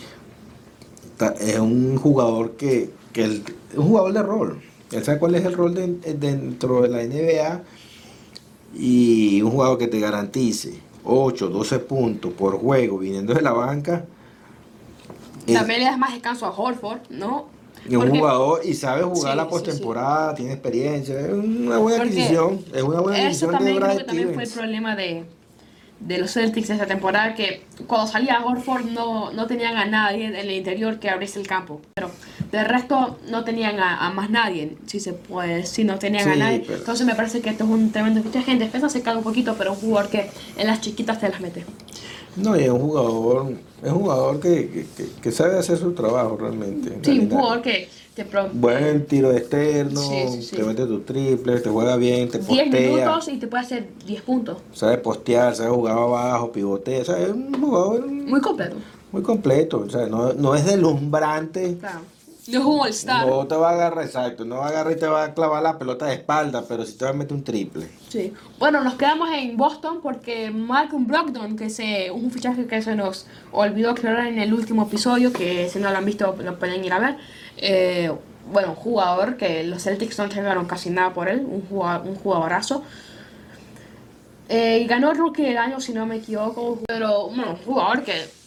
es 1.40 1.58
un 1.58 1.96
jugador 1.96 2.52
que, 2.56 2.90
que 3.12 3.24
es 3.24 3.40
un 3.76 3.88
jugador 3.88 4.12
de 4.12 4.22
rol. 4.22 4.62
Él 4.90 5.04
sabe 5.04 5.18
cuál 5.18 5.34
es 5.34 5.44
el 5.44 5.54
rol 5.54 5.74
dentro 5.74 6.82
de 6.82 6.88
la 6.88 7.02
NBA 7.02 7.62
y 8.74 9.40
un 9.42 9.50
jugador 9.50 9.78
que 9.78 9.88
te 9.88 10.00
garantice 10.00 10.80
8, 11.04 11.48
12 11.48 11.78
puntos 11.80 12.32
por 12.32 12.58
juego 12.58 12.98
viniendo 12.98 13.34
de 13.34 13.42
la 13.42 13.52
banca. 13.52 14.04
También 15.46 15.80
le 15.80 15.86
das 15.86 15.98
más 15.98 16.12
descanso 16.12 16.46
a 16.46 16.50
Horford, 16.50 17.10
¿no? 17.10 17.46
Y 17.88 17.96
un 17.96 18.10
jugador 18.10 18.60
y 18.64 18.74
sabe 18.74 19.02
jugar 19.02 19.36
la 19.36 19.48
postemporada, 19.48 20.34
tiene 20.34 20.52
experiencia, 20.52 21.18
es 21.20 21.32
una 21.32 21.78
buena 21.78 22.04
adquisición. 22.04 22.64
Es 22.72 22.82
una 22.82 23.00
buena 23.00 23.28
Eso 23.28 23.48
también 23.48 23.76
creo 23.76 23.96
que 23.98 24.04
también 24.04 24.34
fue 24.34 24.44
el 24.44 24.50
problema 24.50 24.96
de, 24.96 25.24
de 26.00 26.18
los 26.18 26.32
Celtics 26.32 26.70
esta 26.70 26.86
temporada, 26.86 27.34
que 27.34 27.62
cuando 27.86 28.10
salía 28.10 28.44
Horford 28.44 28.86
no, 28.86 29.32
no 29.32 29.46
tenían 29.46 29.76
a 29.76 29.84
nadie 29.84 30.26
en 30.26 30.36
el 30.36 30.50
interior 30.50 30.98
que 30.98 31.10
abriese 31.10 31.40
el 31.40 31.46
campo. 31.46 31.80
Pero 31.94 32.10
del 32.50 32.66
resto 32.66 33.18
no 33.30 33.44
tenían 33.44 33.80
a, 33.80 34.10
más 34.10 34.30
nadie, 34.30 34.76
si 34.86 35.00
se 35.00 35.12
puede, 35.12 35.64
si 35.66 35.84
no 35.84 35.98
tenían 35.98 36.28
a 36.28 36.36
nadie. 36.36 36.64
Entonces 36.68 37.06
me 37.06 37.14
parece 37.14 37.40
que 37.40 37.50
esto 37.50 37.64
es 37.64 37.70
un 37.70 37.90
tremendo 37.92 38.22
fichaje. 38.22 38.52
En 38.52 38.58
defensa 38.58 38.88
se 38.88 39.02
cae 39.02 39.16
un 39.16 39.22
poquito, 39.22 39.54
pero 39.56 39.72
un 39.72 39.78
jugador 39.78 40.10
que 40.10 40.30
en 40.56 40.66
las 40.66 40.80
chiquitas 40.80 41.18
te 41.20 41.28
las 41.28 41.40
mete. 41.40 41.64
No, 42.36 42.58
y 42.58 42.64
es 42.64 42.70
un 42.70 42.80
jugador, 42.80 43.52
es 43.82 43.92
un 43.92 44.00
jugador 44.00 44.40
que, 44.40 44.86
que, 44.96 45.06
que 45.20 45.32
sabe 45.32 45.58
hacer 45.58 45.78
su 45.78 45.92
trabajo 45.92 46.36
realmente. 46.40 46.98
Sí, 47.02 47.18
un 47.18 47.30
jugador 47.30 47.62
que 47.62 47.88
te 48.14 48.26
Buen 48.52 49.06
tiro 49.06 49.32
externo, 49.32 50.00
te 50.50 50.62
mete 50.62 50.84
tus 50.86 51.06
triples, 51.06 51.62
te 51.62 51.70
juega 51.70 51.96
bien, 51.96 52.28
te 52.28 52.38
postea. 52.38 52.64
10 52.64 52.90
minutos 52.90 53.28
y 53.28 53.38
te 53.38 53.46
puede 53.46 53.64
hacer 53.64 53.88
10 54.06 54.22
puntos. 54.22 54.58
Sabe 54.72 54.98
postear, 54.98 55.56
sabe 55.56 55.70
jugar 55.70 55.96
abajo, 55.96 56.52
pivotea, 56.52 57.00
o 57.00 57.04
sea, 57.04 57.18
es 57.18 57.30
un 57.30 57.58
jugador... 57.58 58.06
Muy 58.06 58.40
completo. 58.40 58.76
Muy 59.12 59.22
completo, 59.22 59.84
o 59.86 59.90
sea, 59.90 60.06
no, 60.06 60.34
no 60.34 60.54
es 60.54 60.66
deslumbrante. 60.66 61.78
Claro 61.78 62.00
no 62.48 62.58
es 62.58 62.64
un 62.64 62.80
All-Star. 62.80 63.26
No 63.26 63.46
te 63.46 63.54
va 63.54 63.70
a 63.70 63.74
agarrar, 63.74 64.04
exacto. 64.04 64.44
No 64.44 64.56
va 64.56 64.66
a 64.66 64.68
agarrar 64.70 64.92
y 64.92 64.96
te 64.96 65.06
va 65.06 65.24
a 65.24 65.34
clavar 65.34 65.62
la 65.62 65.78
pelota 65.78 66.06
de 66.06 66.14
espalda, 66.14 66.64
pero 66.68 66.84
sí 66.84 66.96
te 66.96 67.04
va 67.04 67.12
a 67.12 67.14
meter 67.14 67.34
un 67.34 67.44
triple. 67.44 67.88
Sí. 68.08 68.32
Bueno, 68.58 68.82
nos 68.82 68.94
quedamos 68.94 69.30
en 69.30 69.56
Boston 69.56 70.00
porque 70.02 70.50
Malcolm 70.50 71.06
Brogdon, 71.06 71.56
que 71.56 71.66
es 71.66 71.80
un 72.10 72.30
fichaje 72.30 72.66
que 72.66 72.82
se 72.82 72.96
nos 72.96 73.26
olvidó 73.52 73.90
aclarar 73.90 74.26
en 74.26 74.38
el 74.38 74.52
último 74.52 74.84
episodio, 74.84 75.32
que 75.32 75.68
si 75.68 75.78
no 75.78 75.90
lo 75.90 75.98
han 75.98 76.04
visto 76.04 76.34
lo 76.42 76.58
pueden 76.58 76.84
ir 76.84 76.92
a 76.92 76.98
ver. 76.98 77.16
Eh, 77.58 78.12
bueno, 78.50 78.70
un 78.70 78.74
jugador 78.74 79.36
que 79.36 79.62
los 79.62 79.84
Celtics 79.84 80.18
no 80.18 80.24
entregaron 80.24 80.66
casi 80.66 80.90
nada 80.90 81.14
por 81.14 81.28
él, 81.28 81.46
un, 81.48 81.62
jugador, 81.62 82.08
un 82.08 82.16
jugadorazo. 82.16 82.82
Eh, 84.48 84.84
ganó 84.88 85.12
el 85.12 85.18
rookie 85.18 85.44
del 85.44 85.58
año, 85.58 85.80
si 85.80 85.92
no 85.92 86.06
me 86.06 86.16
equivoco, 86.16 86.80
pero 86.86 87.28
bueno, 87.28 87.52
un 87.52 87.56
jugador 87.58 88.02
que 88.02 88.41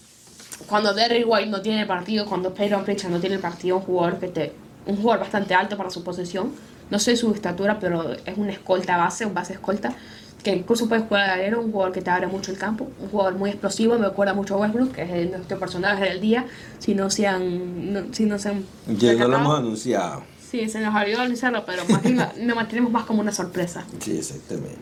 cuando 0.67 0.93
Derrick 0.93 1.25
White 1.27 1.49
no 1.49 1.61
tiene 1.61 1.81
el 1.81 1.87
partido, 1.87 2.25
cuando 2.25 2.53
Peyton 2.53 2.83
Pritchard 2.83 3.11
no 3.11 3.19
tiene 3.19 3.35
el 3.35 3.41
partido, 3.41 3.77
un 3.77 3.83
jugador 3.83 4.19
que 4.19 4.27
te, 4.27 4.53
un 4.85 4.97
jugador 4.97 5.21
bastante 5.21 5.53
alto 5.53 5.77
para 5.77 5.89
su 5.89 6.03
posición. 6.03 6.51
No 6.89 6.99
sé 6.99 7.15
su 7.15 7.33
estatura, 7.33 7.79
pero 7.79 8.13
es 8.13 8.37
un 8.37 8.49
escolta 8.49 8.97
base, 8.97 9.25
un 9.25 9.33
base 9.33 9.53
escolta, 9.53 9.95
que 10.43 10.51
incluso 10.51 10.87
puede 10.87 11.01
jugar 11.01 11.31
al 11.31 11.39
aero, 11.39 11.61
un 11.61 11.71
jugador 11.71 11.91
que 11.91 12.01
te 12.01 12.11
abre 12.11 12.27
mucho 12.27 12.51
el 12.51 12.59
campo, 12.59 12.87
un 13.01 13.09
jugador 13.09 13.35
muy 13.35 13.49
explosivo, 13.49 13.97
me 13.97 14.05
acuerda 14.05 14.35
mucho 14.35 14.55
a 14.55 14.57
Westbrook, 14.59 14.91
que 14.91 15.23
es 15.23 15.31
nuestro 15.31 15.57
personaje 15.57 16.05
del 16.05 16.21
día, 16.21 16.45
si 16.77 16.93
no 16.93 17.09
se 17.09 17.25
han... 17.25 18.09
si 18.11 18.25
no 18.25 18.37
se 18.37 18.49
han 18.49 18.65
ya 18.87 19.13
no 19.15 19.27
lo 19.27 19.37
hemos 19.37 19.57
anunciado. 19.57 20.23
Sí, 20.51 20.69
se 20.69 20.79
nos 20.79 20.93
olvidó 20.93 21.21
anunciarlo, 21.21 21.65
pero 21.65 21.83
más 21.89 22.03
nos 22.37 22.55
mantenemos 22.55 22.91
más 22.91 23.05
como 23.05 23.21
una 23.21 23.31
sorpresa. 23.31 23.83
Sí, 23.99 24.19
exactamente. 24.19 24.77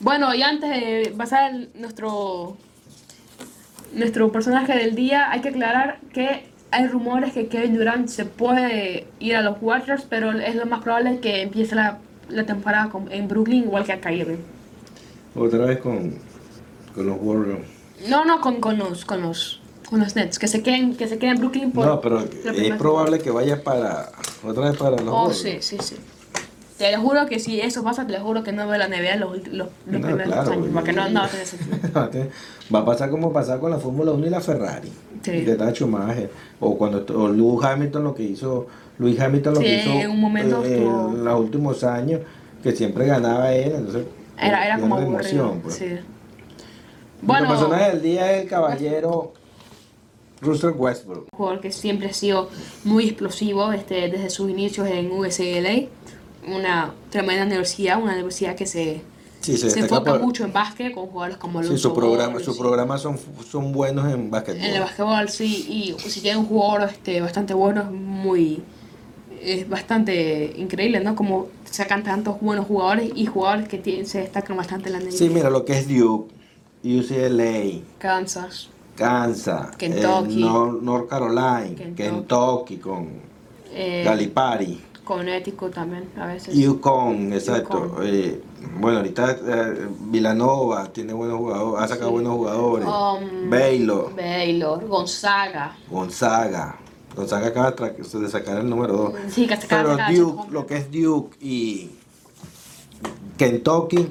Bueno, 0.00 0.34
y 0.34 0.42
antes 0.42 0.70
de 0.70 1.14
pasar 1.16 1.52
nuestro 1.74 2.58
nuestro 3.92 4.30
personaje 4.32 4.76
del 4.76 4.94
día, 4.94 5.30
hay 5.30 5.40
que 5.40 5.48
aclarar 5.50 5.98
que 6.12 6.46
hay 6.70 6.86
rumores 6.86 7.32
que 7.32 7.48
Kevin 7.48 7.76
Durant 7.76 8.08
se 8.08 8.24
puede 8.24 9.06
ir 9.20 9.36
a 9.36 9.42
los 9.42 9.56
Warriors, 9.60 10.06
pero 10.08 10.32
es 10.32 10.54
lo 10.54 10.66
más 10.66 10.82
probable 10.82 11.18
que 11.20 11.42
empiece 11.42 11.74
la, 11.74 11.98
la 12.28 12.44
temporada 12.44 12.90
en 13.10 13.28
Brooklyn 13.28 13.64
igual 13.64 13.84
que 13.84 13.92
a 13.92 14.00
Kyrie. 14.00 14.38
Otra 15.34 15.64
vez 15.64 15.78
con, 15.78 16.14
con 16.94 17.06
los 17.06 17.16
Warriors. 17.20 17.66
No, 18.08 18.24
no, 18.24 18.40
con, 18.40 18.60
con, 18.60 18.78
los, 18.78 19.04
con, 19.04 19.22
los, 19.22 19.60
con 19.88 20.00
los 20.00 20.14
Nets, 20.14 20.38
que 20.38 20.46
se 20.46 20.62
queden, 20.62 20.94
que 20.96 21.08
se 21.08 21.18
queden 21.18 21.36
en 21.36 21.40
Brooklyn 21.40 21.72
por 21.72 21.86
No, 21.86 22.00
pero 22.00 22.20
es 22.20 22.74
probable 22.76 23.18
que 23.18 23.30
vaya 23.30 23.62
para 23.62 24.10
otra 24.44 24.70
vez 24.70 24.78
para 24.78 24.96
los 24.96 25.08
oh, 25.08 25.32
sí, 25.32 25.58
sí, 25.60 25.78
sí. 25.80 25.96
Te 26.78 26.92
lo 26.92 27.00
juro 27.02 27.26
que 27.26 27.38
si 27.40 27.60
eso 27.60 27.82
pasa, 27.82 28.06
te 28.06 28.12
lo 28.12 28.20
juro 28.20 28.44
que 28.44 28.52
no 28.52 28.66
veo 28.68 28.78
la 28.78 28.86
NBA 28.88 29.16
los, 29.16 29.36
los, 29.48 29.48
los 29.52 29.68
No, 29.86 30.00
primeros 30.00 30.32
claro, 30.32 30.52
años. 30.52 30.66
Porque 30.72 30.92
no, 30.92 31.08
no 31.10 31.26
tiene 31.28 31.44
sentido. 31.46 31.78
Va 32.74 32.78
a 32.80 32.84
pasar 32.84 33.10
como 33.10 33.32
pasar 33.32 33.58
con 33.58 33.70
la 33.72 33.78
Fórmula 33.78 34.12
1 34.12 34.26
y 34.26 34.30
la 34.30 34.40
Ferrari. 34.40 34.92
Sí. 35.22 35.40
De 35.40 35.56
Tacho. 35.56 35.88
O 36.60 36.78
cuando 36.78 37.04
o 37.18 37.28
Lewis 37.28 37.64
Hamilton 37.64 38.04
lo 38.04 38.14
que 38.14 38.22
hizo. 38.22 38.66
Luis 38.98 39.18
Hamilton 39.20 39.54
lo 39.54 39.60
Sí, 39.60 39.66
que 39.66 39.76
hizo 39.80 39.90
en 39.92 40.10
un 40.10 40.20
momento 40.20 40.64
eh, 40.64 40.76
estuvo- 40.78 41.08
en 41.10 41.24
los 41.24 41.40
últimos 41.40 41.84
años, 41.84 42.20
que 42.62 42.72
siempre 42.72 43.06
ganaba 43.06 43.52
él. 43.52 43.72
Entonces, 43.74 44.04
Era, 44.40 44.64
era 44.66 44.78
como 44.78 44.96
aburrido. 44.96 45.18
emoción, 45.20 45.60
pues. 45.62 45.74
Sí. 45.74 45.84
Bueno, 45.86 46.04
Bueno, 47.22 47.44
el 47.44 47.50
personaje 47.50 47.90
del 47.90 48.02
día 48.02 48.32
es 48.32 48.42
el 48.44 48.48
caballero 48.48 49.32
Russell 50.40 50.70
Westbrook. 50.76 51.26
un 51.32 51.36
jugador 51.36 51.60
que 51.60 51.72
siempre 51.72 52.08
ha 52.08 52.12
sido 52.12 52.48
muy 52.84 53.06
explosivo 53.08 53.72
este, 53.72 54.08
desde 54.08 54.30
sus 54.30 54.48
inicios 54.48 54.86
en 54.88 55.10
UCLA. 55.10 55.88
Una 56.54 56.92
tremenda 57.10 57.44
universidad, 57.44 58.02
una 58.02 58.12
universidad 58.14 58.54
que 58.56 58.66
se, 58.66 59.02
Sí, 59.40 59.56
se, 59.56 59.70
se 59.70 59.80
enfoca 59.80 60.12
por- 60.12 60.20
mucho 60.22 60.44
en 60.44 60.52
básquet 60.52 60.92
con 60.92 61.06
jugadores 61.06 61.36
como 61.38 61.62
sí, 61.62 61.78
su 61.78 61.94
programa, 61.94 62.34
Ball, 62.34 62.44
sus 62.44 62.56
sí. 62.56 62.60
programas 62.60 63.00
son, 63.02 63.18
son 63.50 63.72
buenos 63.72 64.12
en 64.12 64.30
básquetbol. 64.30 64.60
En 64.62 64.74
el 64.74 64.80
básquetbol, 64.80 65.28
sí, 65.28 65.96
y 66.00 66.08
si 66.10 66.20
tiene 66.20 66.38
un 66.38 66.46
jugador 66.46 66.88
este, 66.90 67.20
bastante 67.20 67.54
bueno, 67.54 67.82
es 67.82 67.90
muy. 67.90 68.62
Es 69.40 69.68
bastante 69.68 70.52
increíble, 70.56 70.98
¿no? 71.00 71.14
Como 71.14 71.46
sacan 71.70 72.02
tantos 72.02 72.40
buenos 72.40 72.66
jugadores 72.66 73.12
y 73.14 73.26
jugadores 73.26 73.68
que 73.68 73.78
tienen- 73.78 74.06
se 74.06 74.18
destacan 74.20 74.56
bastante 74.56 74.88
en 74.88 74.94
la 74.94 74.98
NBA. 75.00 75.12
Sí, 75.12 75.28
mira 75.28 75.48
lo 75.50 75.64
que 75.64 75.78
es 75.78 75.88
Duke, 75.88 76.34
UCLA, 76.82 77.80
Kansas, 77.98 78.68
Kansas, 78.96 79.76
Kentucky. 79.76 80.42
eh, 80.42 80.46
Nor- 80.46 80.82
North 80.82 81.08
Carolina, 81.08 81.62
Kentucky. 81.76 81.94
Kentucky, 81.94 82.76
con 82.78 83.08
eh, 83.72 84.02
Galipari, 85.08 85.42
Connecticut 85.42 85.74
también, 85.74 86.08
a 86.18 86.26
veces. 86.26 86.54
Yukon, 86.54 87.32
exacto. 87.32 87.86
Yukon. 87.86 88.06
eh, 88.06 88.40
bueno, 88.78 88.98
ahorita 88.98 89.32
eh, 89.46 89.88
Villanova 90.00 90.92
tiene 90.92 91.12
buenos 91.12 91.38
jugadores, 91.38 91.82
ha 91.84 91.88
sacado 91.88 92.08
Sí. 92.08 92.12
buenos 92.14 92.32
jugadores. 92.34 92.86
Um, 92.88 93.50
Baylor, 93.50 94.14
Baylor, 94.14 94.86
Gonzaga. 94.86 95.76
Gonzaga. 95.90 96.76
Gonzaga 97.16 97.48
acaba 97.48 97.70
de 97.72 98.28
sacar 98.28 98.58
el 98.58 98.68
número 98.70 98.92
2. 98.94 99.12
Sí, 99.30 99.46
que 99.46 99.56
Pero 99.68 99.96
Duke, 100.14 100.50
lo 100.52 100.66
que 100.66 100.76
es 100.76 100.90
Duke 100.92 101.36
y 101.40 101.90
Kentucky 103.36 104.08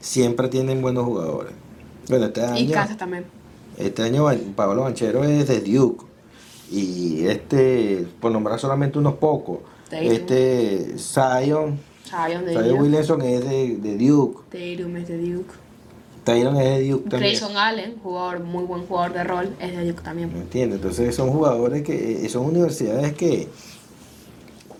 siempre 0.00 0.48
tienen 0.48 0.82
buenos 0.82 1.04
jugadores. 1.04 1.52
Bueno, 2.08 2.26
este 2.26 2.40
Y 2.40 2.44
año, 2.44 2.72
Kansas 2.72 2.96
también. 2.98 3.24
este 3.78 4.02
año 4.02 4.26
Pablo 4.56 4.82
Banchero 4.82 5.24
es 5.24 5.48
de 5.48 5.60
Duke. 5.60 6.04
Y 6.70 7.26
este, 7.26 8.06
por 8.20 8.32
nombrar 8.32 8.58
solamente 8.58 8.98
unos 8.98 9.14
pocos, 9.14 9.58
Tatum. 9.92 10.12
este 10.12 10.98
Zion, 10.98 11.78
Zion 12.08 12.44
de 12.46 12.52
Zion 12.52 12.68
Duke. 12.68 12.82
Williamson 12.82 13.22
es 13.22 13.44
de, 13.48 13.76
de 13.76 13.98
Duke. 13.98 14.40
Tatum 14.50 14.96
es 14.96 15.08
de 15.08 15.18
Duke. 15.18 15.54
Tyron 16.24 16.56
es 16.56 16.78
de 16.78 16.88
Duke 16.90 17.10
también. 17.10 17.20
Grayson 17.32 17.56
Allen, 17.56 17.96
jugador, 18.02 18.40
muy 18.40 18.64
buen 18.64 18.86
jugador 18.86 19.12
de 19.12 19.24
rol, 19.24 19.56
es 19.60 19.76
de 19.76 19.88
Duke 19.90 20.02
también. 20.02 20.32
¿Me 20.32 20.38
entiendes? 20.40 20.76
Entonces 20.76 21.14
son 21.16 21.30
jugadores 21.30 21.82
que, 21.82 22.24
eh, 22.24 22.28
son 22.28 22.46
universidades 22.46 23.12
que, 23.14 23.48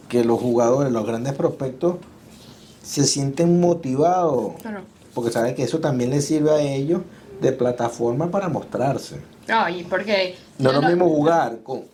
que 0.09 0.25
los 0.25 0.38
jugadores, 0.40 0.92
los 0.92 1.05
grandes 1.07 1.33
prospectos, 1.35 1.96
se 2.83 3.05
sienten 3.05 3.61
motivados, 3.61 4.55
Claro. 4.61 4.83
porque 5.14 5.31
saben 5.33 5.55
que 5.55 5.64
eso 5.64 5.81
también 5.81 6.11
les 6.11 6.25
sirve 6.27 6.51
a 6.51 6.61
ellos 6.62 7.03
de 7.40 7.51
plataforma 7.53 8.31
para 8.31 8.48
mostrarse. 8.48 9.16
No, 9.48 9.68
y 9.68 9.83
porque... 9.83 10.37
No 10.59 10.70
es 10.70 10.77
lo 10.77 10.83
mismo 10.83 11.09
jugar 11.09 11.59
con, 11.64 11.81
con 11.81 11.87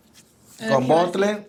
¿qué 0.58 0.84
iba 0.84 1.00
a 1.00 1.04
Butler 1.06 1.48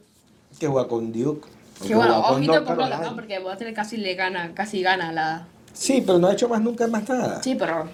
que 0.58 0.68
jugar 0.68 0.88
con 0.88 1.12
Duke. 1.12 1.48
Que 1.88 1.96
bueno, 1.96 2.22
con 2.24 2.36
ojito 2.36 2.52
Butler, 2.54 2.66
Carolina. 2.78 3.00
¿no? 3.04 3.16
Porque 3.16 3.40
Butler 3.40 3.74
casi 3.74 3.98
le 3.98 4.16
gana, 4.16 4.52
casi 4.54 4.82
gana 4.82 5.12
la... 5.12 5.48
Sí, 5.74 6.04
pero 6.06 6.20
no 6.20 6.28
ha 6.28 6.34
hecho 6.34 6.50
más 6.50 6.62
nunca 6.62 6.88
más 6.88 7.08
nada. 7.08 7.42
Sí, 7.44 7.56
pero 7.56 7.88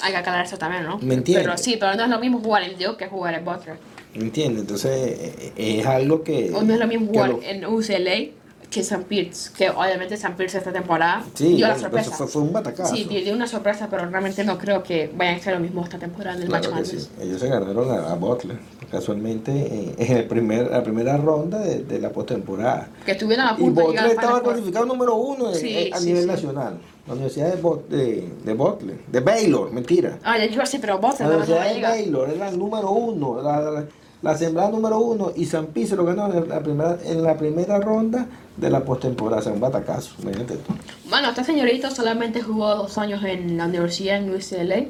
hay 0.00 0.12
que 0.12 0.18
aclarar 0.18 0.44
eso 0.44 0.58
también, 0.58 0.84
¿no? 0.84 0.98
¿Me 0.98 1.14
entiendes? 1.14 1.46
Pero 1.46 1.56
sí, 1.58 1.76
pero 1.78 1.94
no 1.94 2.04
es 2.04 2.10
lo 2.10 2.18
mismo 2.18 2.40
jugar 2.40 2.62
en 2.64 2.72
Duke 2.78 2.96
que 2.98 3.06
jugar 3.06 3.34
en 3.34 3.44
Butler. 3.44 3.76
¿Me 4.14 4.22
entiendes? 4.24 4.62
Entonces 4.62 4.92
eh, 4.92 5.52
es 5.56 5.86
algo 5.86 6.22
que... 6.24 6.50
O 6.54 6.62
no 6.62 6.74
es 6.74 6.80
lo 6.80 6.86
mismo 6.86 7.06
jugar 7.06 7.30
lo- 7.30 7.42
en 7.42 7.64
UCLA 7.64 8.30
que 8.70 8.80
St. 8.80 9.04
Pierce, 9.08 9.50
que 9.52 9.68
obviamente 9.68 10.14
St. 10.14 10.34
Pierce 10.36 10.58
esta 10.58 10.72
temporada 10.72 11.24
Sí, 11.34 11.54
dio 11.56 11.66
la 11.66 11.74
bueno, 11.74 11.80
sorpresa. 11.88 12.08
eso 12.10 12.16
fue, 12.18 12.26
fue 12.28 12.42
un 12.42 12.52
batacazo. 12.52 12.94
Sí, 12.94 13.04
dio 13.04 13.20
dio 13.20 13.34
una 13.34 13.46
sorpresa, 13.48 13.88
pero 13.90 14.08
realmente 14.08 14.44
no 14.44 14.56
creo 14.58 14.82
que 14.82 15.10
vayan 15.16 15.34
a 15.34 15.42
ser 15.42 15.54
lo 15.54 15.60
mismo 15.60 15.82
esta 15.82 15.98
temporada 15.98 16.36
en 16.36 16.42
el 16.42 16.48
Claro 16.48 16.70
Match 16.70 16.84
sí. 16.86 17.08
Ellos 17.20 17.40
se 17.40 17.48
ganaron 17.48 17.90
a, 17.90 18.12
a 18.12 18.14
Butler, 18.14 18.58
casualmente 18.90 19.52
eh, 19.52 19.94
en 19.98 20.16
el 20.18 20.24
primer, 20.26 20.70
la 20.70 20.82
primera 20.82 21.16
ronda 21.16 21.58
de, 21.58 21.80
de 21.84 21.98
la 21.98 22.10
postemporada. 22.10 22.88
Que 23.04 23.12
estuvieron 23.12 23.46
a 23.48 23.52
Y 23.52 23.56
punto 23.62 23.80
de 23.80 23.86
Butler 23.88 24.04
al 24.04 24.10
estaba 24.12 24.42
clasificado 24.42 24.86
número 24.86 25.14
uno 25.16 25.48
en- 25.50 25.54
Sí, 25.56 25.68
eh, 25.76 25.90
a 25.92 26.00
nivel 26.00 26.26
nacional. 26.26 26.78
La 27.06 27.14
Universidad 27.14 27.52
de, 27.52 27.60
Bot- 27.60 27.88
de, 27.88 28.28
de 28.44 28.54
Butler, 28.54 28.98
de 29.08 29.20
Baylor, 29.20 29.72
mentira. 29.72 30.18
Ah, 30.22 30.38
ya 30.38 30.44
iba 30.44 30.62
a 30.62 30.64
decir, 30.64 30.80
pero 30.80 30.98
Butler 30.98 31.20
La 31.20 31.26
no, 31.26 31.32
no 31.32 31.44
Universidad 31.44 31.74
de. 31.74 31.80
Baylor 31.82 32.30
era 32.30 32.48
el 32.50 32.58
número 32.58 32.90
uno, 32.92 33.42
la, 33.42 33.60
la, 33.60 33.84
la 34.22 34.36
sembrada 34.36 34.70
número 34.70 34.98
uno, 34.98 35.32
y 35.34 35.46
San 35.46 35.66
Pete 35.66 35.88
se 35.88 35.96
lo 35.96 36.04
ganó 36.04 36.32
en 36.32 36.48
la 36.48 36.60
primera, 36.60 36.98
en 37.04 37.22
la 37.22 37.36
primera 37.36 37.80
ronda 37.80 38.26
de 38.56 38.70
la 38.70 38.84
postemporada. 38.84 39.40
O 39.40 39.44
sea, 39.44 39.52
un 39.52 39.60
batacazo, 39.60 40.14
imagínate 40.22 40.56
tú. 40.56 40.74
Bueno, 41.08 41.30
este 41.30 41.44
señorito 41.44 41.90
solamente 41.90 42.42
jugó 42.42 42.74
dos 42.74 42.98
años 42.98 43.24
en 43.24 43.56
la 43.56 43.66
universidad 43.66 44.16
en 44.16 44.34
UCLA. 44.34 44.86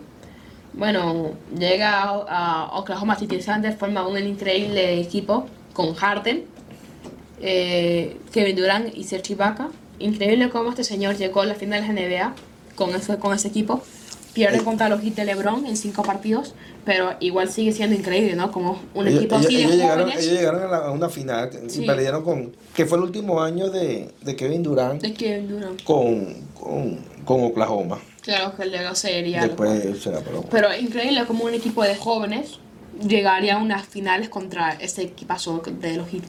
Bueno, 0.73 1.31
llega 1.57 2.03
a, 2.29 2.71
Oklahoma 2.79 3.17
City 3.17 3.39
Thunder, 3.39 3.77
forma 3.77 4.07
un 4.07 4.19
increíble 4.19 5.01
equipo 5.01 5.47
con 5.73 5.95
Harden, 5.95 6.45
eh, 7.41 8.19
Kevin 8.33 8.57
Durant 8.57 8.97
y 8.97 9.05
Serge 9.05 9.35
Ibaka. 9.35 9.69
Increíble 9.99 10.51
cómo 10.51 10.71
este 10.71 10.85
señor 10.85 11.17
llegó 11.17 11.43
a 11.43 11.47
las 11.47 11.59
finales 11.59 11.89
de 11.89 11.95
NBA 11.95 12.35
con 12.75 12.95
ese, 12.95 13.19
con 13.19 13.35
ese 13.35 13.49
equipo. 13.49 13.83
Pierde 14.33 14.59
Eh. 14.59 14.63
contra 14.63 14.89
los 14.89 15.01
Heat 15.03 15.15
de 15.17 15.25
LeBron 15.25 15.67
en 15.67 15.77
cinco 15.77 16.03
partidos, 16.03 16.55
pero 16.85 17.15
igual 17.21 17.51
sigue 17.51 17.73
siendo 17.73 17.97
increíble, 17.97 18.37
¿no? 18.37 18.53
Como 18.53 18.81
un 18.95 19.07
Ellos, 19.09 19.21
equipo 19.21 19.35
ellos- 19.37 19.47
así 19.47 19.57
de 19.57 19.63
ellos 19.63 19.75
llegaron, 19.77 20.05
jóvenes. 20.05 20.25
ellos 20.25 20.39
llegaron 20.39 20.63
a, 20.63 20.67
la- 20.69 20.77
a 20.87 20.91
una 20.93 21.09
final 21.09 21.51
Sí. 21.69 21.83
y 21.83 21.87
perdieron 21.87 22.23
con. 22.23 22.57
que 22.75 22.87
fue 22.87 22.99
el 22.99 23.05
último 23.05 23.43
año 23.43 23.69
de, 23.71 24.13
de 24.23 24.37
Kevin 24.37 24.63
Durant 24.63 25.03
De 25.03 25.13
Kevin 25.13 25.49
Durant. 25.49 25.83
con, 25.83 26.35
con, 26.59 26.99
con 27.25 27.45
Oklahoma. 27.45 27.99
Claro 28.23 28.55
que 28.57 28.67
luego 28.67 28.95
sería. 28.95 29.43
algo. 29.43 29.65
Después 29.65 30.03
se 30.03 30.11
la 30.13 30.21
paró. 30.21 30.43
Pero 30.51 30.69
increíble 30.77 31.25
como 31.27 31.45
un 31.45 31.55
equipo 31.55 31.83
de 31.83 31.97
jóvenes 31.97 32.59
llegaría 33.07 33.57
a 33.57 33.59
unas 33.59 33.87
finales 33.87 34.29
contra 34.29 34.73
ese 34.75 35.03
equipazo 35.03 35.61
de 35.81 35.97
los 35.97 36.09
Heat. 36.09 36.25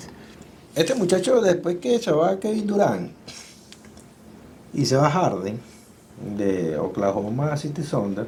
Este 0.73 0.95
muchacho, 0.95 1.41
después 1.41 1.77
que 1.77 1.99
se 1.99 2.11
va 2.11 2.39
Kevin 2.39 2.65
Durant 2.65 3.11
y 4.73 4.85
se 4.85 4.95
va 4.95 5.09
Harden 5.09 5.59
de 6.37 6.77
Oklahoma 6.77 7.55
City 7.57 7.81
Thunder, 7.81 8.27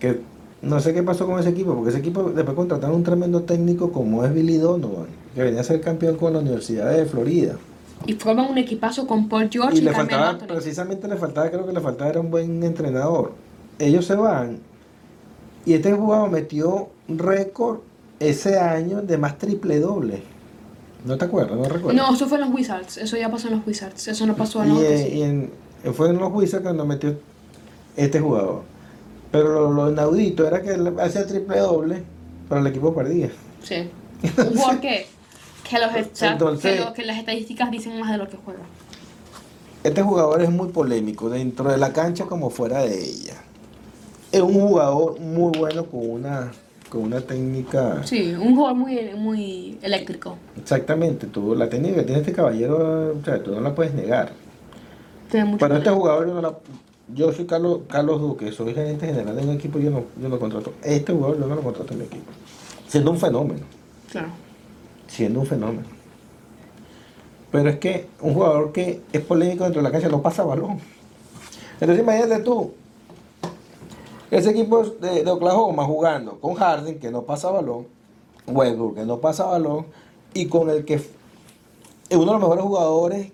que 0.00 0.20
no 0.62 0.80
sé 0.80 0.92
qué 0.94 1.02
pasó 1.02 1.26
con 1.26 1.38
ese 1.38 1.50
equipo, 1.50 1.74
porque 1.74 1.90
ese 1.90 1.98
equipo 1.98 2.24
después 2.24 2.56
contrataron 2.56 2.96
un 2.96 3.04
tremendo 3.04 3.42
técnico 3.42 3.92
como 3.92 4.24
es 4.24 4.34
Billy 4.34 4.56
Donovan, 4.58 5.06
que 5.34 5.42
venía 5.42 5.60
a 5.60 5.64
ser 5.64 5.80
campeón 5.80 6.16
con 6.16 6.32
la 6.32 6.40
Universidad 6.40 6.90
de 6.90 7.04
Florida. 7.06 7.56
Y 8.06 8.14
forman 8.14 8.50
un 8.50 8.58
equipazo 8.58 9.06
con 9.06 9.28
Paul 9.28 9.48
George 9.50 9.76
Y 9.76 9.80
y, 9.80 9.82
le 9.82 9.92
faltaba, 9.92 10.30
Anthony. 10.30 10.46
precisamente 10.46 11.08
le 11.08 11.16
faltaba, 11.16 11.50
creo 11.50 11.66
que 11.66 11.72
le 11.72 11.80
faltaba 11.80 12.10
era 12.10 12.20
un 12.20 12.30
buen 12.30 12.62
entrenador. 12.62 13.32
Ellos 13.78 14.04
se 14.06 14.14
van 14.14 14.58
y 15.66 15.74
este 15.74 15.92
jugador 15.92 16.30
metió 16.30 16.88
un 17.08 17.18
récord 17.18 17.78
ese 18.20 18.58
año 18.58 19.02
de 19.02 19.18
más 19.18 19.38
triple 19.38 19.80
doble. 19.80 20.22
¿No 21.04 21.16
te 21.16 21.24
acuerdas? 21.24 21.56
No 21.56 21.64
recuerdo. 21.64 21.92
No, 22.00 22.12
eso 22.14 22.26
fue 22.26 22.38
en 22.38 22.44
los 22.46 22.54
Wizards. 22.54 22.96
Eso 22.98 23.16
ya 23.16 23.30
pasó 23.30 23.48
en 23.48 23.56
los 23.58 23.66
Wizards. 23.66 24.08
Eso 24.08 24.26
no 24.26 24.34
pasó 24.34 24.62
en 24.62 24.70
los 24.70 24.82
eh, 24.82 25.10
y 25.14 25.22
en- 25.22 25.50
fue 25.94 26.10
en 26.10 26.18
los 26.18 26.32
Wizards 26.32 26.62
cuando 26.62 26.84
metió 26.84 27.16
este 27.96 28.20
jugador. 28.20 28.62
Pero 29.30 29.48
lo, 29.48 29.72
lo 29.72 29.90
inaudito 29.90 30.46
era 30.46 30.62
que 30.62 30.70
él 30.70 30.98
hacía 31.00 31.26
triple 31.26 31.58
doble, 31.58 32.02
pero 32.48 32.60
el 32.60 32.66
equipo 32.66 32.94
perdía. 32.94 33.30
Sí. 33.62 33.90
Un 34.38 34.56
jugador 34.56 34.80
que, 34.80 35.06
que, 35.68 35.78
los, 35.78 36.22
Entonces- 36.22 36.78
que, 36.78 36.84
lo- 36.84 36.92
que 36.92 37.04
las 37.04 37.18
estadísticas 37.18 37.70
dicen 37.70 37.98
más 38.00 38.10
de 38.12 38.18
lo 38.18 38.28
que 38.28 38.36
juega. 38.44 38.60
Este 39.84 40.02
jugador 40.02 40.42
es 40.42 40.50
muy 40.50 40.68
polémico 40.68 41.30
dentro 41.30 41.70
de 41.70 41.76
la 41.78 41.92
cancha 41.92 42.24
como 42.26 42.50
fuera 42.50 42.80
de 42.80 42.98
ella. 43.04 43.34
Es 44.32 44.40
un 44.42 44.54
jugador 44.54 45.20
muy 45.20 45.56
bueno 45.56 45.84
con 45.86 46.10
una, 46.10 46.50
con 46.90 47.02
una 47.02 47.20
técnica. 47.20 48.02
Sí, 48.04 48.32
un 48.34 48.56
jugador 48.56 48.76
muy, 48.76 48.98
muy 49.16 49.78
eléctrico. 49.80 50.36
Exactamente, 50.58 51.26
tú, 51.28 51.54
la 51.54 51.68
técnica 51.68 51.96
que 51.96 52.02
tiene 52.02 52.20
este 52.20 52.32
caballero, 52.32 53.14
o 53.20 53.24
sea, 53.24 53.42
tú 53.42 53.52
no 53.54 53.60
la 53.60 53.74
puedes 53.74 53.94
negar. 53.94 54.32
Tiene 55.30 55.46
mucho 55.46 55.58
Pero 55.60 55.76
este 55.76 55.90
jugador 55.90 56.26
yo 56.28 56.34
no 56.34 56.40
la. 56.42 56.58
Yo 57.14 57.32
soy 57.32 57.46
Carlos, 57.46 57.80
Carlos 57.88 58.20
Duque, 58.20 58.52
soy 58.52 58.74
gerente 58.74 59.06
general 59.06 59.34
de 59.34 59.42
un 59.42 59.50
equipo, 59.54 59.78
yo 59.78 59.90
no, 59.90 60.04
yo 60.20 60.28
no 60.28 60.38
contrato. 60.38 60.74
Este 60.82 61.12
jugador 61.12 61.40
yo 61.40 61.46
no 61.46 61.54
lo 61.54 61.62
contrato 61.62 61.92
en 61.94 62.00
mi 62.00 62.04
equipo. 62.04 62.30
Siendo 62.86 63.10
un 63.10 63.18
fenómeno. 63.18 63.60
Claro. 64.10 64.28
siendo 65.06 65.40
un 65.40 65.46
fenómeno. 65.46 65.86
Pero 67.50 67.70
es 67.70 67.78
que 67.78 68.08
un 68.20 68.34
jugador 68.34 68.72
que 68.72 69.02
es 69.12 69.20
polémico 69.22 69.64
dentro 69.64 69.80
de 69.80 69.88
la 69.88 69.92
cancha 69.92 70.08
no 70.08 70.22
pasa 70.22 70.44
balón. 70.44 70.80
Entonces 71.80 72.02
imagínate 72.02 72.42
tú, 72.42 72.72
ese 74.30 74.50
equipo 74.50 74.82
de, 74.82 75.24
de 75.24 75.30
Oklahoma 75.30 75.84
jugando 75.84 76.38
con 76.40 76.54
Harden 76.54 76.98
que 76.98 77.10
no 77.10 77.22
pasa 77.22 77.50
balón, 77.50 77.86
Westbrook 78.46 78.96
que 78.96 79.04
no 79.04 79.18
pasa 79.18 79.44
balón, 79.44 79.86
y 80.34 80.46
con 80.46 80.68
el 80.68 80.84
que 80.84 80.94
es 80.94 81.08
uno 82.10 82.24
de 82.24 82.32
los 82.32 82.40
mejores 82.40 82.64
jugadores 82.64 83.32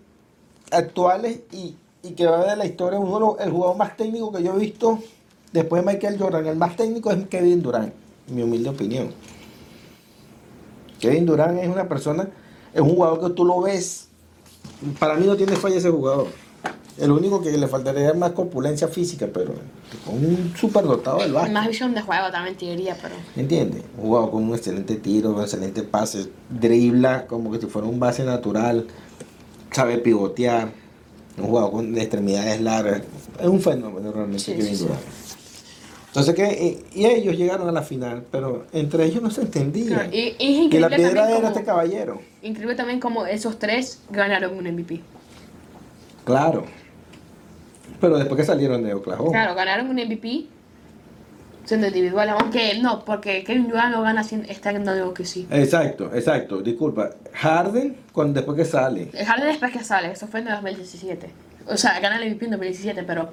actuales 0.70 1.40
y, 1.52 1.76
y 2.04 2.12
que 2.12 2.26
va 2.26 2.40
a 2.40 2.44
ver 2.44 2.58
la 2.58 2.66
historia, 2.66 2.98
uno 2.98 3.36
el 3.40 3.50
jugador 3.50 3.76
más 3.76 3.96
técnico 3.96 4.30
que 4.30 4.42
yo 4.42 4.54
he 4.54 4.58
visto 4.58 4.98
después 5.52 5.84
de 5.84 5.92
Michael 5.92 6.18
Jordan, 6.18 6.46
el 6.46 6.56
más 6.56 6.76
técnico 6.76 7.10
es 7.10 7.26
Kevin 7.28 7.62
Durant, 7.62 7.92
mi 8.28 8.42
humilde 8.42 8.68
opinión. 8.68 9.08
Kevin 11.00 11.24
Durant 11.24 11.58
es 11.58 11.68
una 11.68 11.88
persona, 11.88 12.28
es 12.72 12.80
un 12.80 12.90
jugador 12.90 13.20
que 13.20 13.30
tú 13.30 13.44
lo 13.44 13.62
ves, 13.62 14.08
para 14.98 15.14
mí 15.14 15.26
no 15.26 15.36
tiene 15.36 15.56
falla 15.56 15.76
ese 15.76 15.90
jugador. 15.90 16.26
El 16.96 17.10
único 17.10 17.42
que 17.42 17.50
le 17.50 17.66
faltaría 17.66 18.10
es 18.10 18.16
más 18.16 18.32
corpulencia 18.32 18.86
física, 18.86 19.26
pero 19.32 19.52
con 20.04 20.14
un 20.14 20.54
superdotado 20.56 21.18
del 21.18 21.32
básquet. 21.32 21.52
Más 21.52 21.66
visión 21.66 21.92
de 21.92 22.00
juego 22.00 22.30
también 22.30 22.56
te 22.56 22.66
diría, 22.66 22.96
pero. 23.02 23.16
¿Entiendes? 23.34 23.82
Un 23.98 24.04
jugador 24.04 24.30
con 24.30 24.44
un 24.44 24.54
excelente 24.54 24.94
tiro, 24.96 25.30
un 25.30 25.40
excelente 25.40 25.82
pase, 25.82 26.28
dribla 26.48 27.26
como 27.26 27.50
que 27.50 27.60
si 27.60 27.66
fuera 27.66 27.88
un 27.88 27.98
base 27.98 28.22
natural, 28.22 28.86
sabe 29.72 29.98
pivotear, 29.98 30.72
un 31.38 31.44
jugador 31.44 31.72
con 31.72 31.98
extremidades 31.98 32.60
largas. 32.60 33.02
Es 33.40 33.46
un 33.46 33.60
fenómeno 33.60 34.12
realmente 34.12 34.42
Sí, 34.42 34.54
Kevin 34.54 34.76
sí. 34.76 34.86
Entonces, 36.08 36.34
que 36.36 36.84
y, 36.94 37.04
ellos 37.06 37.36
llegaron 37.36 37.68
a 37.68 37.72
la 37.72 37.82
final, 37.82 38.24
pero 38.30 38.66
entre 38.72 39.04
ellos 39.04 39.20
no 39.20 39.30
se 39.30 39.42
entendía. 39.42 40.08
Y, 40.12 40.36
y 40.38 40.54
es 40.54 40.64
increíble 40.64 40.70
que 40.70 40.80
la 40.80 40.88
piedra 40.88 41.22
también 41.22 41.28
era 41.28 41.36
como, 41.36 41.48
este 41.48 41.64
caballero. 41.64 42.20
increíble 42.42 42.76
también 42.76 43.00
como 43.00 43.26
esos 43.26 43.58
tres 43.58 44.00
ganaron 44.10 44.56
un 44.56 44.64
MVP. 44.64 45.00
Claro. 46.24 46.64
Pero 48.00 48.16
después 48.18 48.38
que 48.38 48.46
salieron 48.46 48.84
de 48.84 48.94
Oklahoma. 48.94 49.32
Claro, 49.32 49.54
ganaron 49.56 49.88
un 49.88 49.96
MVP 49.96 50.46
siendo 51.64 51.86
individuales, 51.86 52.34
aunque 52.38 52.78
no, 52.80 53.04
porque 53.04 53.42
Kevin 53.44 53.68
Durant 53.68 53.94
lo 53.94 54.02
gana 54.02 54.22
en 54.30 54.88
algo 54.88 55.14
que 55.14 55.24
sí. 55.24 55.46
Exacto, 55.50 56.10
exacto. 56.14 56.60
Disculpa. 56.60 57.10
Harden, 57.32 57.96
cuando, 58.12 58.34
después 58.34 58.56
que 58.56 58.64
sale. 58.64 59.10
Harden 59.26 59.48
después 59.48 59.72
que 59.72 59.82
sale, 59.82 60.12
eso 60.12 60.26
fue 60.26 60.40
en 60.40 60.48
el 60.48 60.54
2017. 60.54 61.30
O 61.66 61.76
sea, 61.76 61.98
gana 62.00 62.16
el 62.16 62.30
MVP 62.30 62.44
en 62.44 62.50
2017, 62.52 63.02
pero 63.04 63.32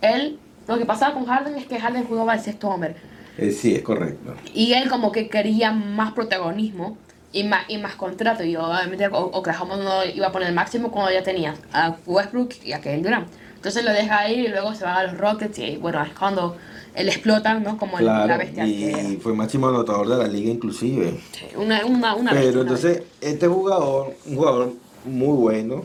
él, 0.00 0.38
lo 0.68 0.78
que 0.78 0.86
pasaba 0.86 1.14
con 1.14 1.26
Harden 1.26 1.56
es 1.56 1.66
que 1.66 1.80
Harden 1.80 2.04
jugaba 2.04 2.34
el 2.34 2.40
sexto 2.40 2.68
hombre. 2.68 2.94
eh, 3.38 3.50
sí, 3.50 3.74
es 3.74 3.82
correcto. 3.82 4.34
Y 4.54 4.74
él 4.74 4.88
como 4.88 5.10
que 5.10 5.28
quería 5.28 5.72
más 5.72 6.12
protagonismo 6.12 6.96
y 7.32 7.42
más, 7.42 7.64
y 7.68 7.78
más 7.78 7.96
contrato. 7.96 8.44
Y 8.44 8.54
obviamente 8.54 9.08
Oklahoma 9.10 9.76
no 9.76 10.04
iba 10.04 10.28
a 10.28 10.32
poner 10.32 10.48
el 10.48 10.54
máximo 10.54 10.92
cuando 10.92 11.12
ya 11.12 11.22
tenía 11.24 11.54
a 11.72 11.96
Westbrook 12.06 12.54
y 12.64 12.72
a 12.72 12.80
Kevin 12.80 13.02
Durant. 13.02 13.28
Entonces 13.56 13.84
lo 13.84 13.92
deja 13.92 14.28
ir 14.30 14.44
y 14.44 14.48
luego 14.48 14.74
se 14.74 14.84
va 14.84 14.98
a 14.98 15.04
los 15.04 15.18
Rockets 15.18 15.58
y 15.58 15.76
bueno, 15.78 16.02
es 16.04 16.12
cuando 16.12 16.56
él 16.94 17.08
explota, 17.08 17.58
¿no? 17.58 17.76
Como 17.76 17.98
el- 17.98 18.06
la 18.06 18.36
bestia 18.36 18.64
que 18.64 18.70
y 19.12 19.16
fue 19.16 19.34
máximo 19.34 19.68
anotador 19.68 20.08
de 20.08 20.16
la 20.18 20.28
liga 20.28 20.50
inclusive. 20.50 21.20
Sí, 21.32 21.46
Una, 21.56 21.84
una, 21.84 22.14
una 22.14 22.30
Pero 22.30 22.62
entonces, 22.62 23.02
este 23.20 23.46
jugador, 23.48 24.14
un 24.26 24.36
jugador 24.36 24.72
muy 25.04 25.36
bueno, 25.36 25.84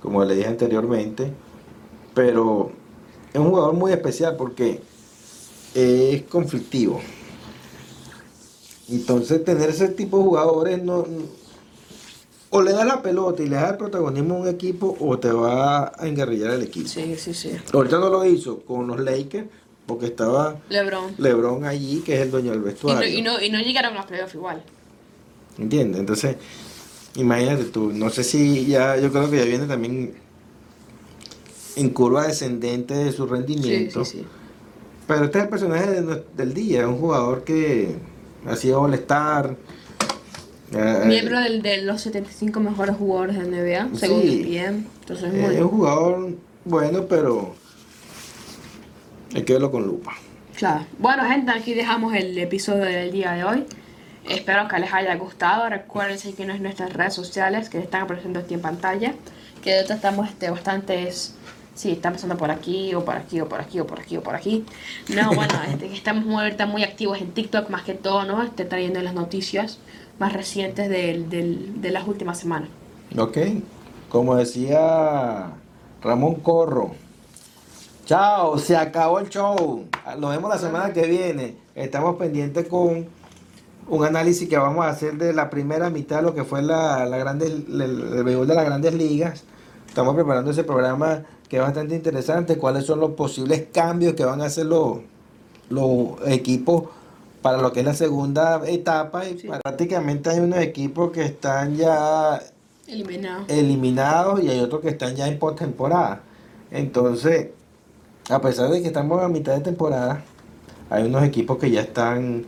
como 0.00 0.24
le 0.24 0.34
dije 0.34 0.48
anteriormente, 0.48 1.32
pero 2.14 2.72
es 3.32 3.38
un 3.40 3.50
jugador 3.50 3.74
muy 3.74 3.92
especial 3.92 4.36
porque 4.36 4.80
es 5.74 6.22
conflictivo. 6.24 7.00
Entonces, 8.90 9.44
tener 9.44 9.70
ese 9.70 9.88
tipo 9.88 10.18
de 10.18 10.24
jugadores 10.24 10.82
no, 10.82 11.06
o 12.50 12.60
le 12.60 12.72
das 12.72 12.84
la 12.86 13.00
pelota 13.00 13.42
y 13.42 13.48
le 13.48 13.56
das 13.56 13.70
el 13.70 13.76
protagonismo 13.78 14.34
a 14.34 14.38
un 14.40 14.48
equipo 14.48 14.94
o 15.00 15.18
te 15.18 15.30
va 15.32 15.92
a 15.96 16.06
enguerrillar 16.06 16.50
el 16.50 16.62
equipo. 16.62 16.88
Sí, 16.88 17.14
sí, 17.16 17.32
sí. 17.32 17.52
Ahorita 17.72 17.98
no 17.98 18.10
lo 18.10 18.24
hizo 18.26 18.58
con 18.60 18.86
los 18.88 19.00
Lakers 19.00 19.46
porque 19.86 20.06
estaba 20.06 20.56
LeBron. 20.68 21.14
LeBron 21.18 21.64
allí, 21.64 22.00
que 22.04 22.14
es 22.14 22.20
el 22.20 22.30
dueño 22.30 22.50
del 22.52 22.60
Y 22.60 22.62
no, 22.62 22.66
vestuario. 22.66 23.08
y, 23.18 23.22
no, 23.22 23.40
y 23.40 23.50
no 23.50 23.58
llegaron 23.60 23.94
a 23.94 23.96
los 23.96 24.06
playoffs 24.06 24.34
igual. 24.34 24.62
¿Entiendes? 25.58 26.00
Entonces, 26.00 26.36
imagínate 27.16 27.64
tú, 27.64 27.92
no 27.92 28.08
sé 28.10 28.24
si 28.24 28.66
ya, 28.66 28.96
yo 28.96 29.10
creo 29.12 29.30
que 29.30 29.38
ya 29.38 29.44
viene 29.44 29.66
también 29.66 30.14
en 31.76 31.88
curva 31.90 32.26
descendente 32.26 32.94
de 32.94 33.12
su 33.12 33.24
Sí, 33.26 33.30
rendimiento. 33.30 34.04
sí, 34.04 34.18
sí. 34.18 34.26
Pero 35.06 35.24
este 35.24 35.38
es 35.38 35.44
el 35.44 35.50
personaje 35.50 35.90
de 35.90 36.24
del 36.36 36.54
día, 36.54 36.86
un 36.86 36.98
jugador 36.98 37.44
que 37.44 37.96
ha 38.46 38.56
sido 38.56 38.80
All-Star. 38.82 39.56
eh, 40.74 41.02
Miembro 41.06 41.38
del, 41.40 41.60
de 41.60 41.82
los 41.82 42.00
75 42.02 42.60
mejores 42.60 42.96
jugadores 42.96 43.36
de 43.36 43.44
NBA, 43.46 43.88
Sí. 43.92 43.98
según 43.98 44.20
ESPN. 44.22 44.86
Entonces, 45.00 45.34
eh, 45.34 45.36
muy 45.36 45.54
es 45.56 45.60
un 45.62 45.68
jugador 45.68 46.28
bueno, 46.64 47.06
pero 47.08 47.54
hay 49.34 49.42
que 49.42 49.52
verlo 49.54 49.70
con 49.70 49.86
lupa. 49.86 50.12
Claro. 50.56 50.84
Bueno, 50.98 51.24
gente, 51.24 51.50
aquí 51.50 51.74
dejamos 51.74 52.14
el 52.14 52.36
episodio 52.38 52.84
del 52.84 53.10
día 53.10 53.32
de 53.32 53.44
hoy. 53.44 53.64
Espero 54.28 54.68
que 54.68 54.78
les 54.78 54.92
haya 54.92 55.14
gustado. 55.16 55.68
Recuerden 55.68 56.18
seguirnos 56.18 56.56
en 56.56 56.62
nuestras 56.64 56.92
redes 56.92 57.14
sociales 57.14 57.68
que 57.68 57.78
están 57.78 58.02
apareciendo 58.02 58.40
aquí 58.40 58.54
en 58.54 58.60
pantalla. 58.60 59.14
Que 59.62 59.76
ahorita 59.76 59.94
estamos 59.94 60.28
este, 60.28 60.50
bastantes. 60.50 61.34
Sí, 61.74 61.92
están 61.92 62.12
pasando 62.12 62.36
por 62.36 62.50
aquí, 62.50 62.94
o 62.94 63.02
por 63.02 63.16
aquí, 63.16 63.40
o 63.40 63.48
por 63.48 63.60
aquí, 63.62 63.80
o 63.80 63.86
por 63.86 63.98
aquí, 63.98 64.16
o 64.18 64.22
por 64.22 64.34
aquí. 64.34 64.64
No, 65.08 65.32
bueno, 65.32 65.54
este, 65.68 65.88
que 65.88 65.94
estamos 65.94 66.24
muy, 66.26 66.42
ahorita 66.44 66.66
muy 66.66 66.84
activos 66.84 67.18
en 67.22 67.32
TikTok, 67.32 67.70
más 67.70 67.82
que 67.82 67.94
todo, 67.94 68.24
¿no? 68.24 68.42
Este, 68.42 68.66
trayendo 68.66 69.00
las 69.00 69.14
noticias 69.14 69.78
más 70.18 70.34
recientes 70.34 70.90
del- 70.90 71.30
del- 71.30 71.80
de 71.80 71.90
las 71.90 72.06
últimas 72.06 72.38
semanas. 72.38 72.68
Ok, 73.16 73.38
como 74.10 74.36
decía 74.36 75.48
Ramón 76.02 76.34
Corro. 76.36 76.94
Chao, 78.16 78.58
se 78.58 78.76
acabó 78.76 79.20
el 79.20 79.30
show. 79.30 79.86
Nos 80.18 80.30
vemos 80.32 80.50
la 80.50 80.58
semana 80.58 80.92
que 80.92 81.06
viene. 81.06 81.56
Estamos 81.74 82.16
pendientes 82.16 82.68
con 82.68 83.06
un 83.88 84.04
análisis 84.04 84.46
que 84.50 84.58
vamos 84.58 84.84
a 84.84 84.90
hacer 84.90 85.14
de 85.16 85.32
la 85.32 85.48
primera 85.48 85.88
mitad 85.88 86.16
de 86.16 86.22
lo 86.24 86.34
que 86.34 86.44
fue 86.44 86.60
la, 86.60 87.06
la 87.06 87.16
grandes, 87.16 87.48
el, 87.50 87.80
el 87.80 88.22
béisbol 88.22 88.46
de 88.46 88.54
las 88.54 88.66
grandes 88.66 88.92
ligas. 88.92 89.44
Estamos 89.88 90.14
preparando 90.14 90.50
ese 90.50 90.62
programa 90.62 91.22
que 91.48 91.56
es 91.56 91.62
bastante 91.62 91.94
interesante. 91.94 92.58
¿Cuáles 92.58 92.84
son 92.84 93.00
los 93.00 93.12
posibles 93.12 93.68
cambios 93.72 94.12
que 94.12 94.26
van 94.26 94.42
a 94.42 94.44
hacer 94.44 94.66
los, 94.66 94.98
los 95.70 96.08
equipos 96.26 96.90
para 97.40 97.62
lo 97.62 97.72
que 97.72 97.80
es 97.80 97.86
la 97.86 97.94
segunda 97.94 98.60
etapa? 98.68 99.26
Y 99.26 99.38
Sí. 99.38 99.48
prácticamente 99.62 100.28
hay 100.28 100.40
unos 100.40 100.58
equipos 100.58 101.12
que 101.12 101.24
están 101.24 101.76
ya 101.76 102.42
Eliminado. 102.86 103.44
eliminados 103.48 104.42
y 104.42 104.50
hay 104.50 104.60
otros 104.60 104.82
que 104.82 104.90
están 104.90 105.16
ya 105.16 105.26
en 105.28 105.38
postemporada. 105.38 106.20
Entonces, 106.70 107.48
a 108.28 108.40
pesar 108.40 108.70
de 108.70 108.80
que 108.80 108.88
estamos 108.88 109.22
a 109.22 109.28
mitad 109.28 109.54
de 109.54 109.60
temporada, 109.60 110.22
hay 110.90 111.04
unos 111.04 111.22
equipos 111.24 111.58
que 111.58 111.70
ya 111.70 111.80
están, 111.80 112.44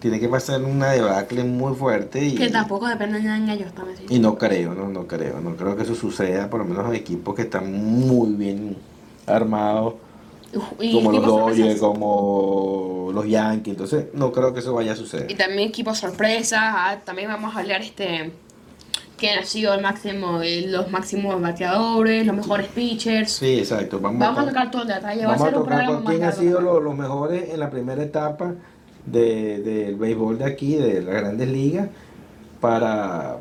tienen 0.00 0.20
que 0.20 0.28
pasar 0.28 0.62
una 0.62 0.90
debacle 0.92 1.44
muy 1.44 1.74
fuerte 1.74 2.24
y, 2.24 2.34
Que 2.34 2.50
tampoco 2.50 2.86
dependen 2.88 3.46
de 3.46 3.52
ellos 3.52 3.72
también. 3.72 3.96
sí. 3.98 4.04
y 4.08 4.18
no 4.18 4.36
creo, 4.38 4.74
no, 4.74 4.88
no 4.88 5.06
creo, 5.06 5.40
no 5.40 5.56
creo 5.56 5.76
que 5.76 5.82
eso 5.82 5.94
suceda, 5.94 6.50
por 6.50 6.60
lo 6.60 6.66
menos 6.66 6.86
hay 6.90 6.98
equipos 6.98 7.34
que 7.34 7.42
están 7.42 7.72
muy 7.72 8.32
bien 8.34 8.76
armados, 9.26 9.94
Y 10.80 10.94
como 10.94 11.12
los 11.12 11.26
Dodgers, 11.26 11.80
como 11.80 13.10
los 13.12 13.26
Yankees, 13.28 13.72
entonces 13.72 14.06
no 14.14 14.32
creo 14.32 14.52
que 14.54 14.60
eso 14.60 14.72
vaya 14.74 14.92
a 14.92 14.94
Y 14.94 14.98
suceder. 14.98 15.36
también 15.36 15.68
equipos 15.68 15.98
sorpresas. 15.98 16.60
ah, 16.62 16.98
también 17.04 17.28
vamos 17.28 17.54
a 17.54 17.60
hablar 17.60 17.82
este 17.82 18.32
quién 19.18 19.38
ha 19.38 19.44
sido 19.44 19.74
el 19.74 19.82
máximo, 19.82 20.40
eh, 20.42 20.66
los 20.68 20.90
máximos 20.90 21.40
bateadores, 21.42 22.24
los 22.26 22.36
mejores 22.36 22.68
pitchers. 22.68 23.32
Sí, 23.32 23.58
exacto, 23.58 24.00
vamos, 24.00 24.20
Vamos 24.20 24.38
a 24.38 24.42
a 24.42 24.46
tocar 24.46 24.70
todo 24.70 24.82
el 24.82 24.88
detalle. 24.88 25.26
Va 25.26 25.34
a 25.34 25.36
Vamos 25.36 25.42
a 25.42 25.44
ser 25.50 25.58
un 25.58 25.62
tocar 25.64 25.76
programa 25.78 26.04
con 26.04 26.12
quién 26.14 26.24
ha 26.28 26.32
sido 26.32 26.60
lo- 26.60 26.80
los 26.80 26.96
mejores 26.96 27.50
en 27.50 27.60
la 27.60 27.68
primera 27.70 28.02
etapa 28.02 28.54
de- 29.04 29.58
del 29.60 29.96
béisbol 29.96 30.38
de 30.38 30.44
aquí, 30.44 30.76
de 30.76 31.02
las 31.02 31.14
grandes 31.14 31.48
ligas, 31.48 31.88
para 32.60 33.36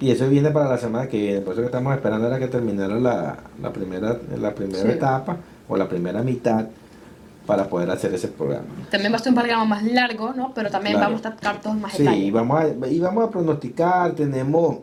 y 0.00 0.10
eso 0.10 0.28
viene 0.28 0.50
para 0.50 0.68
la 0.68 0.78
semana 0.78 1.06
que 1.08 1.16
viene, 1.16 1.40
por 1.42 1.52
eso 1.52 1.60
que 1.62 1.66
estamos 1.66 1.94
esperando 1.94 2.26
a 2.34 2.38
que 2.38 2.48
terminara 2.48 2.96
la, 2.98 3.36
la 3.60 3.72
primera, 3.72 4.16
la 4.36 4.52
primera 4.52 4.82
Sí. 4.82 4.88
etapa 4.90 5.36
o 5.68 5.76
la 5.76 5.88
primera 5.88 6.22
mitad 6.22 6.66
para 7.46 7.68
poder 7.68 7.88
hacer 7.90 8.12
ese 8.12 8.26
programa. 8.28 8.64
También 8.90 9.12
va 9.12 9.16
a 9.16 9.18
ser 9.20 9.28
un 9.32 9.36
programa 9.38 9.64
más 9.64 9.84
largo, 9.84 10.32
¿no? 10.34 10.52
Pero 10.54 10.70
también 10.70 10.94
Claro. 10.96 11.10
vamos 11.12 11.26
a 11.26 11.30
tocar 11.36 11.60
todos 11.60 11.76
más 11.76 11.92
Sí, 11.92 12.02
y 12.02 12.04
detalles. 12.06 12.32
vamos 12.32 12.60
a, 12.62 12.86
y 12.88 12.98
vamos 12.98 13.28
a 13.28 13.30
pronosticar, 13.30 14.12
tenemos, 14.12 14.78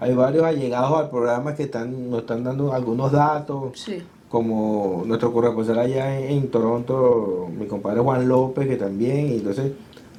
hay 0.00 0.14
varios 0.14 0.44
allegados 0.44 0.98
al 0.98 1.10
programa 1.10 1.54
que 1.54 1.64
están, 1.64 2.10
nos 2.10 2.20
están 2.20 2.44
dando 2.44 2.72
algunos 2.72 3.10
datos, 3.12 3.78
Sí. 3.78 4.02
como 4.28 5.02
nuestro 5.06 5.32
corresponsal 5.32 5.78
allá 5.78 6.18
en, 6.20 6.30
en 6.38 6.48
Toronto, 6.50 7.48
mi 7.58 7.66
compadre 7.66 8.00
Juan 8.00 8.28
López, 8.28 8.68
que 8.68 8.76
también, 8.76 9.28
y 9.32 9.36
entonces 9.36 9.72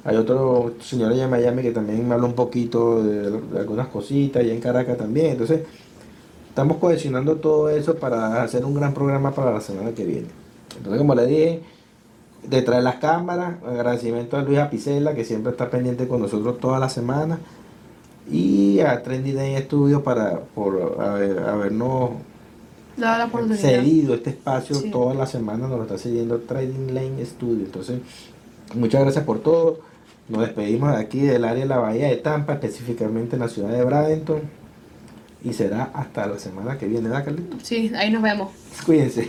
hay 0.04 0.16
otro 0.16 0.72
señor 0.80 1.12
allá 1.12 1.24
en 1.24 1.30
Miami 1.30 1.62
que 1.62 1.72
también 1.72 2.06
me 2.08 2.14
habla 2.14 2.26
un 2.26 2.34
poquito 2.34 3.02
de, 3.02 3.30
de 3.30 3.58
algunas 3.58 3.88
cositas, 3.88 4.42
allá 4.42 4.52
en 4.52 4.60
Caracas 4.60 4.96
también, 4.98 5.32
entonces 5.32 5.62
estamos 6.48 6.78
cohesionando 6.78 7.36
todo 7.36 7.68
eso 7.70 7.94
para 7.96 8.42
hacer 8.42 8.64
un 8.64 8.74
gran 8.74 8.92
programa 8.92 9.30
para 9.32 9.52
la 9.52 9.60
semana 9.60 9.92
que 9.92 10.04
viene. 10.04 10.26
Entonces, 10.76 10.98
como 10.98 11.14
le 11.14 11.26
dije, 11.26 11.62
detrás 12.42 12.78
de 12.78 12.82
las 12.82 12.96
cámaras, 12.96 13.62
agradecimiento 13.66 14.36
a 14.36 14.42
Luis 14.42 14.58
Apicela, 14.58 15.14
que 15.14 15.24
siempre 15.24 15.52
está 15.52 15.70
pendiente 15.70 16.08
con 16.08 16.20
nosotros 16.20 16.58
toda 16.58 16.78
la 16.78 16.88
semana, 16.88 17.38
y 18.30 18.80
a 18.80 19.02
Trendy 19.02 19.32
Day 19.32 19.60
Studio 19.62 20.02
para 20.02 20.40
por 20.40 20.98
haber- 21.00 21.38
habernos 21.40 22.10
la 22.96 23.28
cedido 23.56 24.14
este 24.14 24.30
espacio 24.30 24.76
Sí. 24.76 24.90
toda 24.90 25.14
la 25.14 25.26
semana, 25.26 25.66
nos 25.68 25.78
lo 25.78 25.82
está 25.84 25.98
cediendo 25.98 26.38
Trading 26.40 26.92
Lane 26.94 27.24
Studio. 27.24 27.64
Entonces, 27.64 28.00
muchas 28.74 29.02
gracias 29.02 29.24
por 29.24 29.40
todo. 29.40 29.80
Nos 30.28 30.42
despedimos 30.42 30.92
de 30.92 30.98
aquí 30.98 31.20
del 31.20 31.44
área 31.44 31.62
de 31.62 31.68
la 31.68 31.78
Bahía 31.78 32.08
de 32.08 32.16
Tampa, 32.16 32.52
específicamente 32.54 33.36
en 33.36 33.40
la 33.40 33.48
ciudad 33.48 33.70
de 33.70 33.82
Bradenton. 33.84 34.40
Y 35.42 35.54
será 35.54 35.90
hasta 35.94 36.26
la 36.26 36.38
semana 36.38 36.76
que 36.78 36.86
viene, 36.86 37.08
¿verdad, 37.08 37.24
Carlito? 37.24 37.56
Sí, 37.62 37.90
ahí 37.96 38.10
nos 38.12 38.22
vemos. 38.22 38.50
Cuídense. 38.84 39.28